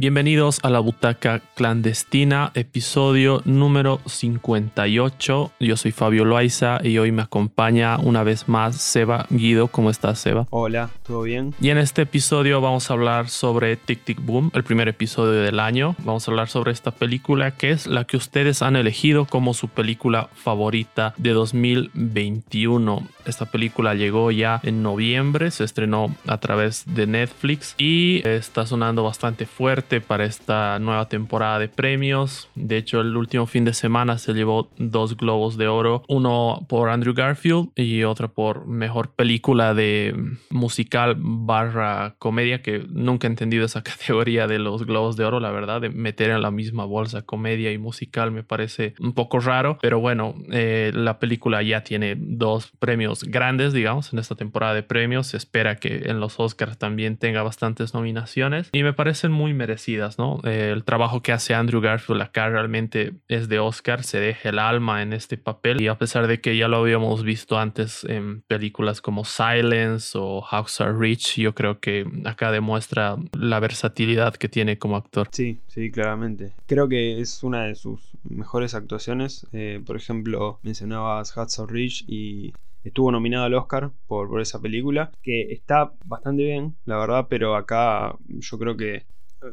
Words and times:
Bienvenidos 0.00 0.60
a 0.62 0.70
la 0.70 0.80
Butaca 0.80 1.42
Clandestina, 1.54 2.52
episodio 2.54 3.42
número 3.44 4.00
58. 4.06 5.52
Yo 5.60 5.76
soy 5.76 5.92
Fabio 5.92 6.24
Loaiza 6.24 6.80
y 6.82 6.96
hoy 6.96 7.12
me 7.12 7.20
acompaña 7.20 7.98
una 7.98 8.22
vez 8.22 8.48
más 8.48 8.76
Seba 8.76 9.26
Guido. 9.28 9.68
¿Cómo 9.68 9.90
estás, 9.90 10.18
Seba? 10.18 10.46
Hola, 10.48 10.88
¿todo 11.02 11.20
bien? 11.20 11.54
Y 11.60 11.68
en 11.68 11.76
este 11.76 12.00
episodio 12.00 12.62
vamos 12.62 12.90
a 12.90 12.94
hablar 12.94 13.28
sobre 13.28 13.76
Tic 13.76 14.02
Tic 14.02 14.24
Boom, 14.24 14.50
el 14.54 14.64
primer 14.64 14.88
episodio 14.88 15.42
del 15.42 15.60
año. 15.60 15.94
Vamos 15.98 16.26
a 16.26 16.30
hablar 16.30 16.48
sobre 16.48 16.72
esta 16.72 16.92
película 16.92 17.50
que 17.50 17.68
es 17.68 17.86
la 17.86 18.04
que 18.04 18.16
ustedes 18.16 18.62
han 18.62 18.76
elegido 18.76 19.26
como 19.26 19.52
su 19.52 19.68
película 19.68 20.30
favorita 20.32 21.12
de 21.18 21.34
2021. 21.34 23.06
Esta 23.24 23.46
película 23.46 23.94
llegó 23.94 24.30
ya 24.30 24.60
en 24.62 24.82
noviembre, 24.82 25.50
se 25.50 25.64
estrenó 25.64 26.14
a 26.26 26.38
través 26.38 26.84
de 26.86 27.06
Netflix 27.06 27.74
y 27.78 28.26
está 28.26 28.66
sonando 28.66 29.04
bastante 29.04 29.46
fuerte 29.46 30.00
para 30.00 30.24
esta 30.24 30.78
nueva 30.78 31.08
temporada 31.08 31.58
de 31.58 31.68
premios. 31.68 32.48
De 32.54 32.76
hecho, 32.76 33.00
el 33.00 33.16
último 33.16 33.46
fin 33.46 33.64
de 33.64 33.74
semana 33.74 34.18
se 34.18 34.32
llevó 34.32 34.70
dos 34.78 35.16
globos 35.16 35.56
de 35.56 35.68
oro, 35.68 36.02
uno 36.08 36.64
por 36.68 36.88
Andrew 36.88 37.14
Garfield 37.14 37.70
y 37.76 38.04
otro 38.04 38.32
por 38.32 38.66
mejor 38.66 39.10
película 39.10 39.74
de 39.74 40.14
musical 40.50 41.16
barra 41.18 42.14
comedia, 42.18 42.62
que 42.62 42.84
nunca 42.88 43.26
he 43.26 43.30
entendido 43.30 43.64
esa 43.64 43.82
categoría 43.90 44.46
de 44.46 44.58
los 44.58 44.86
globos 44.86 45.16
de 45.16 45.24
oro, 45.24 45.40
la 45.40 45.50
verdad, 45.50 45.80
de 45.80 45.90
meter 45.90 46.30
en 46.30 46.42
la 46.42 46.50
misma 46.50 46.84
bolsa 46.84 47.22
comedia 47.22 47.72
y 47.72 47.78
musical 47.78 48.30
me 48.30 48.42
parece 48.42 48.94
un 49.00 49.12
poco 49.12 49.40
raro, 49.40 49.78
pero 49.80 50.00
bueno, 50.00 50.34
eh, 50.50 50.90
la 50.94 51.18
película 51.18 51.62
ya 51.62 51.82
tiene 51.82 52.16
dos 52.16 52.72
premios 52.78 53.09
grandes, 53.24 53.72
digamos, 53.72 54.12
en 54.12 54.18
esta 54.18 54.34
temporada 54.34 54.74
de 54.74 54.82
premios. 54.82 55.28
Se 55.28 55.36
espera 55.36 55.76
que 55.76 56.02
en 56.06 56.20
los 56.20 56.38
Oscars 56.38 56.78
también 56.78 57.16
tenga 57.16 57.42
bastantes 57.42 57.94
nominaciones 57.94 58.70
y 58.72 58.82
me 58.82 58.92
parecen 58.92 59.32
muy 59.32 59.52
merecidas 59.54 59.80
¿no? 60.18 60.40
Eh, 60.44 60.70
el 60.72 60.84
trabajo 60.84 61.22
que 61.22 61.32
hace 61.32 61.54
Andrew 61.54 61.80
Garfield 61.80 62.22
acá 62.22 62.48
realmente 62.48 63.14
es 63.28 63.48
de 63.48 63.58
Oscar, 63.58 64.04
se 64.04 64.20
deja 64.20 64.48
el 64.48 64.58
alma 64.58 65.02
en 65.02 65.12
este 65.12 65.36
papel 65.36 65.80
y 65.80 65.88
a 65.88 65.96
pesar 65.96 66.26
de 66.26 66.40
que 66.40 66.56
ya 66.56 66.68
lo 66.68 66.78
habíamos 66.78 67.22
visto 67.22 67.58
antes 67.58 68.04
en 68.04 68.42
películas 68.42 69.00
como 69.00 69.24
Silence 69.24 70.16
o 70.18 70.40
House 70.42 70.80
of 70.80 70.98
Rich, 70.98 71.36
yo 71.36 71.54
creo 71.54 71.80
que 71.80 72.06
acá 72.24 72.50
demuestra 72.50 73.16
la 73.32 73.60
versatilidad 73.60 74.34
que 74.34 74.48
tiene 74.48 74.78
como 74.78 74.96
actor. 74.96 75.28
Sí, 75.32 75.60
sí, 75.66 75.90
claramente. 75.90 76.52
Creo 76.66 76.88
que 76.88 77.20
es 77.20 77.42
una 77.42 77.64
de 77.64 77.74
sus 77.74 78.00
mejores 78.24 78.74
actuaciones. 78.74 79.46
Eh, 79.52 79.80
por 79.84 79.96
ejemplo, 79.96 80.58
mencionabas 80.62 81.36
of 81.36 81.70
Rich 81.70 82.04
y 82.06 82.52
estuvo 82.84 83.12
nominado 83.12 83.44
al 83.44 83.54
Oscar 83.54 83.92
por, 84.06 84.28
por, 84.28 84.40
esa 84.40 84.60
película, 84.60 85.12
que 85.22 85.52
está 85.52 85.92
bastante 86.04 86.44
bien, 86.44 86.76
la 86.84 86.98
verdad, 86.98 87.26
pero 87.28 87.56
acá 87.56 88.16
yo 88.28 88.58
creo 88.58 88.76
que 88.76 89.06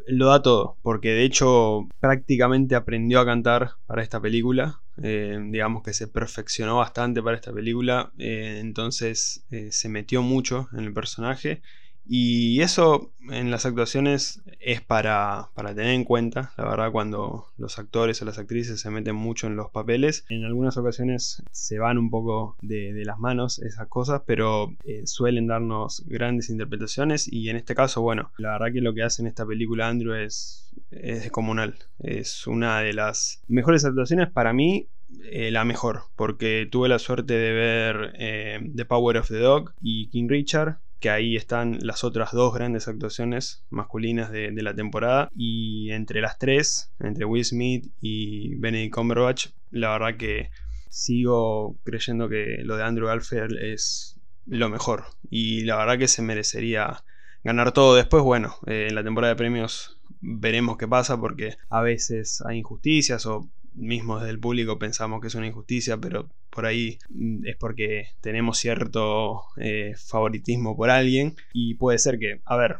lo 0.07 0.27
da 0.27 0.41
todo, 0.41 0.77
porque 0.81 1.09
de 1.09 1.23
hecho 1.23 1.87
prácticamente 1.99 2.75
aprendió 2.75 3.19
a 3.19 3.25
cantar 3.25 3.71
para 3.85 4.03
esta 4.03 4.19
película. 4.21 4.81
Eh, 5.01 5.37
digamos 5.49 5.83
que 5.83 5.93
se 5.93 6.07
perfeccionó 6.07 6.77
bastante 6.77 7.21
para 7.21 7.35
esta 7.35 7.53
película, 7.53 8.11
eh, 8.17 8.57
entonces 8.59 9.45
eh, 9.51 9.71
se 9.71 9.89
metió 9.89 10.23
mucho 10.23 10.69
en 10.73 10.85
el 10.85 10.93
personaje 10.93 11.61
y 12.09 12.61
eso 12.61 13.11
en 13.29 13.51
las 13.51 13.65
actuaciones 13.65 14.41
es 14.59 14.81
para, 14.81 15.49
tener 15.55 15.87
en 15.87 16.03
cuenta, 16.03 16.53
la 16.57 16.65
verdad, 16.65 16.91
cuando 16.91 17.47
los 17.57 17.77
actores 17.79 18.21
o 18.21 18.25
las 18.25 18.37
actrices 18.37 18.79
se 18.79 18.89
meten 18.89 19.15
mucho 19.15 19.47
en 19.47 19.55
los 19.55 19.69
papeles. 19.69 20.25
En 20.29 20.45
algunas 20.45 20.77
ocasiones 20.77 21.43
se 21.51 21.79
van 21.79 21.97
un 21.97 22.09
poco 22.09 22.55
de, 22.61 23.03
las 23.05 23.19
manos 23.19 23.59
esas 23.59 23.87
cosas, 23.87 24.21
pero 24.25 24.75
eh, 24.85 25.03
suelen 25.05 25.47
darnos 25.47 26.03
grandes 26.07 26.49
interpretaciones 26.49 27.31
y 27.31 27.49
en 27.49 27.57
este 27.57 27.75
caso, 27.75 28.01
bueno, 28.01 28.31
la 28.37 28.51
verdad 28.51 28.73
que 28.73 28.81
lo 28.81 28.93
que 28.93 29.03
hace 29.03 29.21
en 29.21 29.27
esta 29.27 29.45
película 29.45 29.87
Andrew 29.87 30.13
es, 30.13 30.71
es 30.91 31.23
descomunal. 31.23 31.75
Es 31.99 32.47
una 32.47 32.79
de 32.79 32.93
las 32.93 33.41
mejores 33.47 33.85
actuaciones 33.85 34.29
para 34.29 34.53
mí 34.53 34.87
eh, 35.23 35.51
la 35.51 35.63
mejor, 35.63 36.01
porque 36.15 36.67
tuve 36.69 36.89
la 36.89 36.99
suerte 36.99 37.33
de 37.33 37.51
ver 37.53 38.13
eh, 38.15 38.59
The 38.75 38.85
Power 38.85 39.17
of 39.17 39.29
the 39.29 39.39
Dog 39.39 39.73
y 39.81 40.09
King 40.09 40.27
Richard, 40.27 40.79
que 40.99 41.09
ahí 41.09 41.35
están 41.35 41.77
las 41.81 42.03
otras 42.03 42.31
dos 42.31 42.53
grandes 42.53 42.87
actuaciones 42.87 43.63
masculinas 43.69 44.31
de, 44.31 44.51
la 44.51 44.73
temporada. 44.73 45.29
Y 45.35 45.91
entre 45.91 46.21
las 46.21 46.39
tres, 46.39 46.91
entre 46.99 47.25
Will 47.25 47.45
Smith 47.45 47.91
y 48.01 48.55
Benedict 48.55 48.93
Cumberbatch, 48.93 49.47
la 49.71 49.91
verdad 49.91 50.17
que 50.17 50.49
sigo 50.89 51.77
creyendo 51.83 52.29
que 52.29 52.59
lo 52.63 52.77
de 52.77 52.83
Andrew 52.83 53.07
Garfield 53.07 53.57
es 53.61 54.19
lo 54.45 54.69
mejor. 54.69 55.05
Y 55.29 55.61
la 55.65 55.77
verdad 55.77 55.97
que 55.97 56.07
se 56.07 56.21
merecería 56.21 57.03
ganar 57.43 57.71
todo. 57.71 57.95
Después, 57.95 58.23
bueno, 58.23 58.55
eh, 58.65 58.87
en 58.89 58.95
la 58.95 59.03
temporada 59.03 59.33
de 59.33 59.37
premios 59.37 59.99
veremos 60.19 60.77
qué 60.77 60.87
pasa 60.87 61.19
porque 61.19 61.57
a 61.69 61.81
veces 61.81 62.41
hay 62.47 62.57
injusticias 62.57 63.25
o 63.27 63.47
mismo 63.77 64.17
desde 64.17 64.31
el 64.31 64.39
público 64.39 64.79
pensamos 64.79 65.21
que 65.21 65.27
es 65.27 65.35
una 65.35 65.47
injusticia, 65.47 65.97
pero 65.97 66.27
por 66.49 66.65
ahí 66.65 66.99
mm, 67.09 67.45
es 67.47 67.55
porque 67.57 68.07
tenemos 68.21 68.57
cierto 68.57 69.43
eh, 69.57 69.93
favoritismo 69.97 70.75
por 70.75 70.89
alguien. 70.89 71.35
Y 71.53 71.75
puede 71.75 71.97
ser 71.97 72.19
que, 72.19 72.41
a 72.45 72.55
ver, 72.57 72.77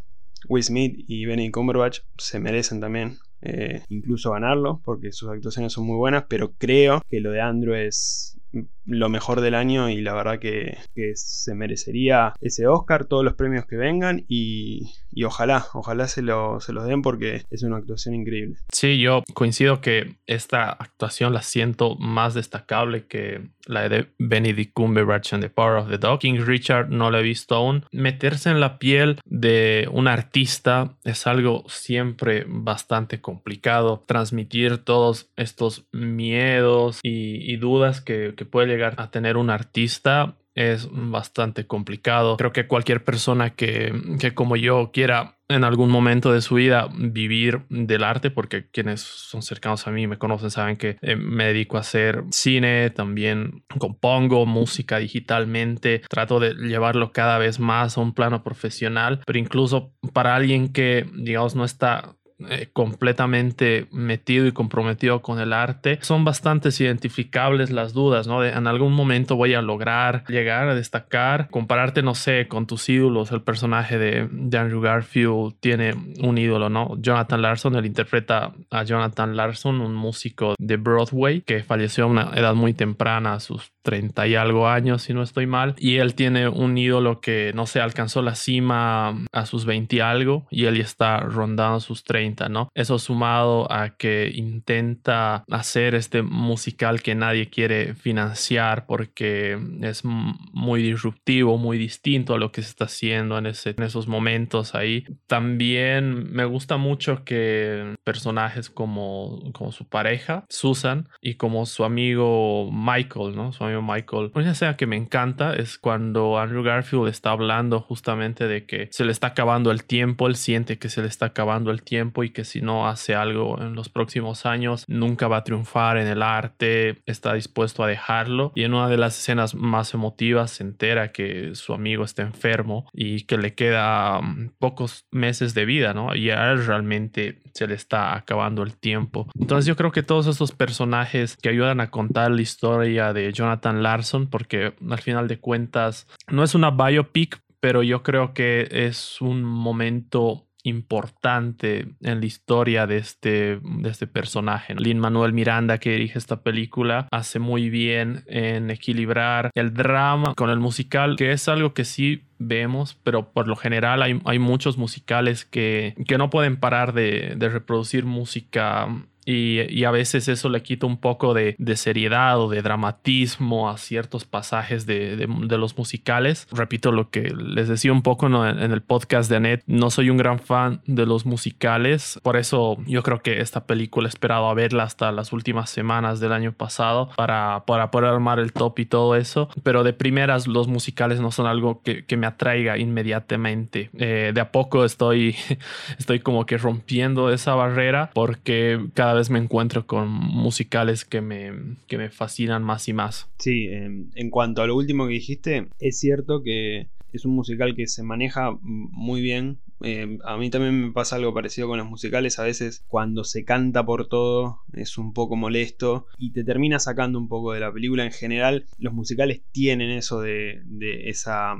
Will 0.48 0.64
Smith 0.64 1.04
y 1.08 1.26
Benny 1.26 1.52
Cumberbatch 1.52 2.00
se 2.18 2.40
merecen 2.40 2.80
también 2.80 3.18
eh, 3.42 3.84
incluso 3.90 4.32
ganarlo, 4.32 4.82
porque 4.84 5.12
sus 5.12 5.30
actuaciones 5.30 5.74
son 5.74 5.86
muy 5.86 5.98
buenas, 5.98 6.26
pero 6.28 6.54
creo 6.58 7.02
que 7.10 7.20
lo 7.20 7.32
de 7.32 7.42
Andrew 7.42 7.76
es 7.76 8.40
lo 8.88 9.10
mejor 9.10 9.42
del 9.42 9.56
año 9.56 9.90
y 9.90 10.02
la 10.02 10.14
verdad 10.14 10.40
que, 10.40 10.78
se 11.16 11.54
merecería 11.54 12.34
ese 12.42 12.68
Oscar, 12.68 13.06
todos 13.06 13.24
los 13.24 13.36
premios 13.36 13.66
que 13.66 13.76
vengan 13.76 14.26
y, 14.28 14.94
ojalá, 15.24 15.66
ojalá 15.74 16.08
se, 16.08 16.22
lo, 16.22 16.60
se 16.60 16.74
los 16.74 16.86
den 16.86 17.02
porque 17.02 17.44
es 17.52 17.64
una 17.64 17.78
actuación 17.78 18.16
increíble. 18.16 18.58
Sí, 18.72 19.00
yo 19.00 19.24
coincido 19.34 19.82
que 19.82 20.16
esta 20.26 20.70
actuación 20.70 21.34
la 21.34 21.42
siento 21.42 21.96
más 21.96 22.34
destacable 22.34 23.06
que 23.06 23.42
la 23.68 23.90
de 23.90 24.08
Benedict 24.18 24.74
Cumberbatch 24.74 25.34
en 25.34 25.42
The 25.42 25.50
Power 25.50 25.78
of 25.78 25.90
the 25.90 25.98
Dog. 25.98 26.20
King 26.20 26.40
Richard 26.46 26.90
no 26.90 27.12
lo 27.12 27.20
he 27.20 27.24
visto 27.24 27.56
aún. 27.56 27.86
Meterse 27.92 28.50
en 28.50 28.60
la 28.60 28.80
piel 28.80 29.20
de 29.26 29.88
un 29.92 30.08
artista 30.08 30.98
es 31.04 31.28
algo 31.28 31.66
siempre 31.68 32.46
bastante 32.48 33.22
complicado. 33.22 34.04
Transmitir 34.08 34.80
todos 34.80 35.30
estos 35.36 35.86
miedos 35.92 37.00
y, 37.04 37.58
dudas 37.58 38.02
que, 38.02 38.36
que 38.38 38.46
puede 38.46 38.77
a 38.84 39.12
tener 39.12 39.38
un 39.38 39.50
artista 39.50 40.36
es 40.58 40.90
bastante 40.92 41.68
complicado. 41.68 42.36
Creo 42.38 42.52
que 42.52 42.66
cualquier 42.66 43.04
persona 43.04 43.52
que, 43.52 43.94
que, 44.20 44.34
como 44.34 44.56
yo 44.56 44.90
quiera 44.92 45.38
en 45.50 45.64
algún 45.64 45.90
momento 45.90 46.34
de 46.34 46.42
su 46.42 46.56
vida 46.56 46.90
vivir 46.94 47.62
del 47.70 48.04
arte, 48.04 48.32
porque 48.32 48.68
quienes 48.70 49.02
son 49.02 49.44
cercanos 49.44 49.88
a 49.88 49.92
mí 49.92 50.08
me 50.08 50.18
conocen 50.18 50.50
saben 50.50 50.76
que 50.76 50.98
eh, 51.02 51.16
me 51.16 51.46
dedico 51.46 51.78
a 51.78 51.82
hacer 51.82 52.24
cine, 52.32 52.90
también 52.90 53.64
compongo 53.78 54.48
música 54.48 54.98
digitalmente, 54.98 56.02
trato 56.10 56.40
de 56.40 56.56
llevarlo 56.56 57.12
cada 57.12 57.38
vez 57.38 57.60
más 57.60 57.98
a 57.98 58.02
un 58.02 58.14
plano 58.14 58.44
profesional, 58.44 59.22
pero 59.26 59.38
incluso 59.38 59.94
para 60.12 60.36
alguien 60.36 60.74
que 60.74 61.06
digamos 61.14 61.56
no 61.56 61.66
está 61.66 62.16
eh, 62.50 62.70
completamente 62.72 63.88
metido 63.92 64.46
y 64.46 64.52
comprometido 64.52 65.24
con 65.24 65.40
el 65.40 65.54
arte, 65.54 65.98
son 66.02 66.24
bastante 66.24 66.70
identificables 66.70 67.72
las 67.72 67.94
dudas, 67.94 68.28
¿no? 68.28 68.42
De 68.42 68.50
en 68.50 68.68
algún 68.68 68.94
momento 68.94 69.36
voy 69.36 69.56
a 69.56 69.62
lograr 69.62 70.24
llegar 70.28 70.70
a 70.70 70.76
destacar, 70.76 71.50
compararte, 71.50 72.04
no 72.04 72.14
sé, 72.14 72.48
con 72.48 72.68
tus 72.68 72.90
ídolos. 72.90 73.32
El 73.32 73.42
personaje 73.42 73.98
de, 73.98 74.28
de 74.32 74.58
Andrew 74.58 74.82
Garfield 74.82 75.56
tiene 75.60 75.96
un 76.22 76.38
ídolo, 76.38 76.70
¿no? 76.70 76.96
Jonathan 77.00 77.42
Larson, 77.42 77.76
él 77.76 77.88
interpreta 77.88 78.54
a 78.70 78.84
Jonathan 78.84 79.36
Larson, 79.36 79.82
un 79.82 79.96
músico 79.96 80.54
de 80.60 80.78
Broadway 80.78 81.42
que 81.42 81.64
falleció 81.64 82.04
a 82.04 82.08
una 82.08 82.32
edad 82.36 82.54
muy 82.54 82.74
temprana, 82.74 83.34
a 83.34 83.40
sus 83.40 83.72
30 83.82 84.28
y 84.28 84.36
algo 84.36 84.68
años, 84.68 85.02
si 85.02 85.14
no 85.14 85.24
estoy 85.24 85.48
mal. 85.48 85.74
Y 85.80 85.98
él 85.98 86.14
tiene 86.14 86.50
un 86.50 86.78
ídolo 86.78 87.20
que, 87.20 87.52
no 87.56 87.66
sé, 87.66 87.80
alcanzó 87.80 88.22
la 88.22 88.36
cima 88.36 89.16
a 89.32 89.46
sus 89.46 89.66
20 89.66 89.96
y 89.96 90.00
algo 90.02 90.46
y 90.52 90.66
él 90.66 90.76
ya 90.76 90.84
está 90.84 91.20
rondando 91.20 91.80
sus 91.80 92.04
30 92.04 92.27
¿no? 92.50 92.70
Eso 92.74 93.00
sumado 93.00 93.72
a 93.72 93.98
que 93.98 94.32
intenta 94.34 95.44
hacer 95.50 95.96
este 95.96 96.22
musical 96.22 97.02
que 97.02 97.16
nadie 97.16 97.50
quiere 97.50 97.94
financiar 97.94 98.86
porque 98.86 99.58
es 99.82 100.04
muy 100.04 100.82
disruptivo, 100.82 101.58
muy 101.58 101.78
distinto 101.78 102.34
a 102.34 102.38
lo 102.38 102.52
que 102.52 102.62
se 102.62 102.70
está 102.70 102.86
haciendo 102.86 103.38
en, 103.38 103.46
esos 103.46 104.08
momentos 104.08 104.76
ahí. 104.76 105.06
También 105.28 106.32
me 106.34 106.46
gusta 106.46 106.78
mucho 106.78 107.24
que 107.24 107.96
personajes 108.04 108.70
como, 108.70 109.52
como 109.54 109.72
su 109.72 109.88
pareja, 109.88 110.46
Susan, 110.50 111.10
y 111.22 111.36
como 111.36 111.66
su 111.66 111.84
amigo 111.84 112.70
Michael, 112.72 113.36
¿no? 113.36 113.52
Su 113.52 113.64
amigo 113.64 113.82
Michael. 113.82 114.32
Una 114.34 114.52
escena 114.52 114.78
que 114.78 114.88
me 114.88 114.96
encanta 114.96 115.54
es 115.54 115.78
cuando 115.78 116.40
Andrew 116.40 116.64
Garfield 116.64 117.08
está 117.08 117.32
hablando 117.32 117.82
justamente 117.82 118.48
de 118.48 118.66
que 118.66 118.90
se 118.92 119.06
le 119.06 119.12
está 119.12 119.28
acabando 119.28 119.72
el 119.72 119.84
tiempo, 119.84 120.28
él 120.28 120.36
siente 120.36 120.78
que 120.78 120.90
se 120.90 121.02
le 121.02 121.08
está 121.08 121.28
acabando 121.28 121.72
el 121.72 121.84
tiempo 121.84 122.17
tiempo 122.18 122.24
y 122.24 122.30
que 122.30 122.44
si 122.44 122.62
no 122.62 122.88
hace 122.88 123.16
algo 123.16 123.60
en 123.62 123.76
los 123.76 123.90
próximos 123.90 124.46
años 124.46 124.86
nunca 124.88 125.28
va 125.28 125.38
a 125.38 125.44
triunfar 125.44 125.98
en 125.98 126.08
el 126.08 126.22
arte, 126.22 127.02
está 127.06 127.34
dispuesto 127.34 127.84
a 127.84 127.88
dejarlo 127.88 128.52
y 128.56 128.64
en 128.64 128.74
una 128.74 128.90
de 128.90 128.98
las 128.98 129.18
escenas 129.18 129.56
más 129.56 129.94
emotivas 129.94 130.52
se 130.52 130.64
entera 130.64 131.12
que 131.12 131.56
su 131.56 131.74
amigo 131.74 132.04
está 132.04 132.24
enfermo 132.24 132.88
y 132.94 133.24
que 133.24 133.38
le 133.38 133.54
queda 133.54 134.22
mm, 134.22 134.52
pocos 134.60 135.06
meses 135.12 135.54
de 135.54 135.66
vida, 135.66 135.94
¿no? 135.94 136.16
Y 136.16 136.30
a 136.30 136.52
él 136.52 136.66
realmente 136.66 137.42
se 137.54 137.68
le 137.68 137.76
está 137.76 138.16
acabando 138.16 138.64
el 138.64 138.76
tiempo. 138.76 139.28
Entonces 139.40 139.66
yo 139.66 139.76
creo 139.76 139.92
que 139.92 140.04
todos 140.04 140.28
estos 140.28 140.52
personajes 140.52 141.38
que 141.38 141.50
ayudan 141.50 141.82
a 141.82 141.90
contar 141.90 142.32
la 142.32 142.42
historia 142.42 143.14
de 143.14 143.32
Jonathan 143.32 143.84
Larson, 143.84 144.28
porque 144.28 144.74
al 144.90 145.00
final 145.00 145.28
de 145.28 145.40
cuentas 145.40 146.08
no 146.28 146.44
es 146.44 146.56
una 146.56 146.72
biopic, 146.72 147.42
pero 147.60 147.84
yo 147.84 148.04
creo 148.04 148.34
que 148.34 148.68
es 148.72 149.20
un 149.22 149.44
momento 149.44 150.47
importante 150.68 151.88
en 152.02 152.20
la 152.20 152.26
historia 152.26 152.88
de 152.88 152.98
este, 152.98 153.60
de 153.62 153.90
este 153.90 154.08
personaje. 154.08 154.76
Lin 154.76 155.00
Manuel 155.00 155.34
Miranda, 155.34 155.78
que 155.78 155.92
dirige 155.92 156.20
esta 156.20 156.42
película, 156.42 157.08
hace 157.12 157.40
muy 157.40 157.70
bien 157.70 158.24
en 158.28 158.70
equilibrar 158.70 159.52
el 159.56 159.74
drama 159.74 160.34
con 160.36 160.50
el 160.50 160.60
musical, 160.60 161.16
que 161.16 161.32
es 161.32 161.48
algo 161.48 161.74
que 161.74 161.86
sí 161.86 162.24
vemos, 162.40 162.98
pero 163.04 163.32
por 163.32 163.48
lo 163.48 163.56
general 163.56 164.02
hay, 164.02 164.22
hay 164.26 164.40
muchos 164.40 164.78
musicales 164.78 165.46
que, 165.46 165.96
que 166.08 166.18
no 166.18 166.30
pueden 166.30 166.58
parar 166.58 166.94
de, 166.94 167.34
de 167.38 167.50
reproducir 167.50 168.06
música 168.06 168.88
y, 169.30 169.84
a 169.84 169.92
veces 169.92 170.30
eso 170.30 170.48
le 170.48 170.64
quita 170.64 170.88
un 170.88 170.98
poco 170.98 171.34
de, 171.34 171.58
seriedad 171.76 172.40
o 172.40 172.50
de 172.50 172.62
dramatismo 172.62 173.70
a 173.70 173.78
ciertos 173.78 174.24
pasajes 174.24 174.86
de, 174.86 175.28
los 175.28 175.78
musicales. 175.78 176.48
Repito 176.52 176.94
lo 176.94 177.10
que 177.10 177.34
les 177.36 177.68
decía 177.68 177.92
un 177.92 178.04
poco 178.04 178.28
en, 178.28 178.72
el 178.72 178.82
podcast 178.82 179.30
de 179.30 179.36
Annette, 179.36 179.64
no 179.68 179.90
soy 179.90 180.10
un 180.10 180.18
gran 180.18 180.40
fan 180.40 180.82
de 180.86 181.06
los 181.06 181.26
musicales, 181.26 182.20
por 182.24 182.38
eso 182.38 182.78
yo 182.86 183.04
creo 183.04 183.22
que 183.22 183.42
esta 183.42 183.66
película 183.66 184.08
he 184.08 184.10
esperado 184.10 184.48
a 184.48 184.54
verla 184.54 184.84
hasta 184.84 185.12
las 185.12 185.34
últimas 185.34 185.70
semanas 185.70 186.22
del 186.22 186.32
año 186.32 186.54
pasado 186.54 187.10
para, 187.18 187.64
para 187.66 187.92
poder 187.92 188.12
armar 188.12 188.40
el 188.40 188.54
top 188.54 188.80
y 188.80 188.86
todo 188.86 189.16
eso, 189.16 189.50
pero 189.62 189.84
de 189.84 189.92
primeras 189.92 190.48
los 190.48 190.70
musicales 190.70 191.20
no 191.20 191.32
son 191.32 191.48
algo 191.48 191.82
que, 191.84 192.06
me 192.18 192.26
atraiga 192.26 192.78
inmediatamente. 192.78 193.92
Eh, 193.98 194.32
de 194.34 194.42
a 194.42 194.52
poco 194.52 194.86
estoy, 194.86 195.36
estoy 196.00 196.22
como 196.22 196.46
que 196.46 196.58
rompiendo 196.58 197.30
esa 197.32 197.54
barrera 197.54 198.10
porque 198.14 198.88
cada 198.94 199.17
vez 199.18 199.30
me 199.30 199.40
encuentro 199.40 199.86
con 199.86 200.10
musicales 200.10 201.06
que 201.06 201.22
me, 201.22 201.52
que 201.88 201.98
me 201.98 202.10
fascinan 202.10 202.64
más 202.64 202.88
y 202.88 202.94
más. 202.94 203.30
Sí, 203.40 203.68
en 203.68 204.30
cuanto 204.30 204.62
a 204.62 204.68
lo 204.68 204.76
último 204.76 205.08
que 205.08 205.14
dijiste, 205.14 205.68
es 205.80 206.00
cierto 206.00 206.44
que 206.44 206.88
es 207.14 207.26
un 207.26 207.36
musical 207.36 207.76
que 207.76 207.88
se 207.88 208.04
maneja 208.04 208.58
muy 208.62 209.22
bien. 209.22 209.60
Eh, 209.82 210.18
a 210.24 210.38
mí 210.38 210.50
también 210.50 210.88
me 210.88 210.92
pasa 210.92 211.16
algo 211.16 211.34
parecido 211.34 211.68
con 211.68 211.78
los 211.78 211.88
musicales. 211.90 212.40
A 212.40 212.44
veces 212.44 212.84
cuando 212.88 213.24
se 213.24 213.44
canta 213.44 213.86
por 213.86 214.08
todo 214.08 214.62
es 214.74 214.98
un 214.98 215.14
poco 215.14 215.36
molesto 215.36 216.08
y 216.18 216.32
te 216.32 216.44
termina 216.44 216.80
sacando 216.80 217.20
un 217.20 217.28
poco 217.28 217.54
de 217.54 217.60
la 217.60 217.72
película. 217.72 218.06
En 218.06 218.12
general, 218.12 218.66
los 218.78 218.94
musicales 218.94 219.42
tienen 219.52 219.92
eso 219.92 220.22
de, 220.22 220.62
de 220.66 221.10
esa 221.10 221.56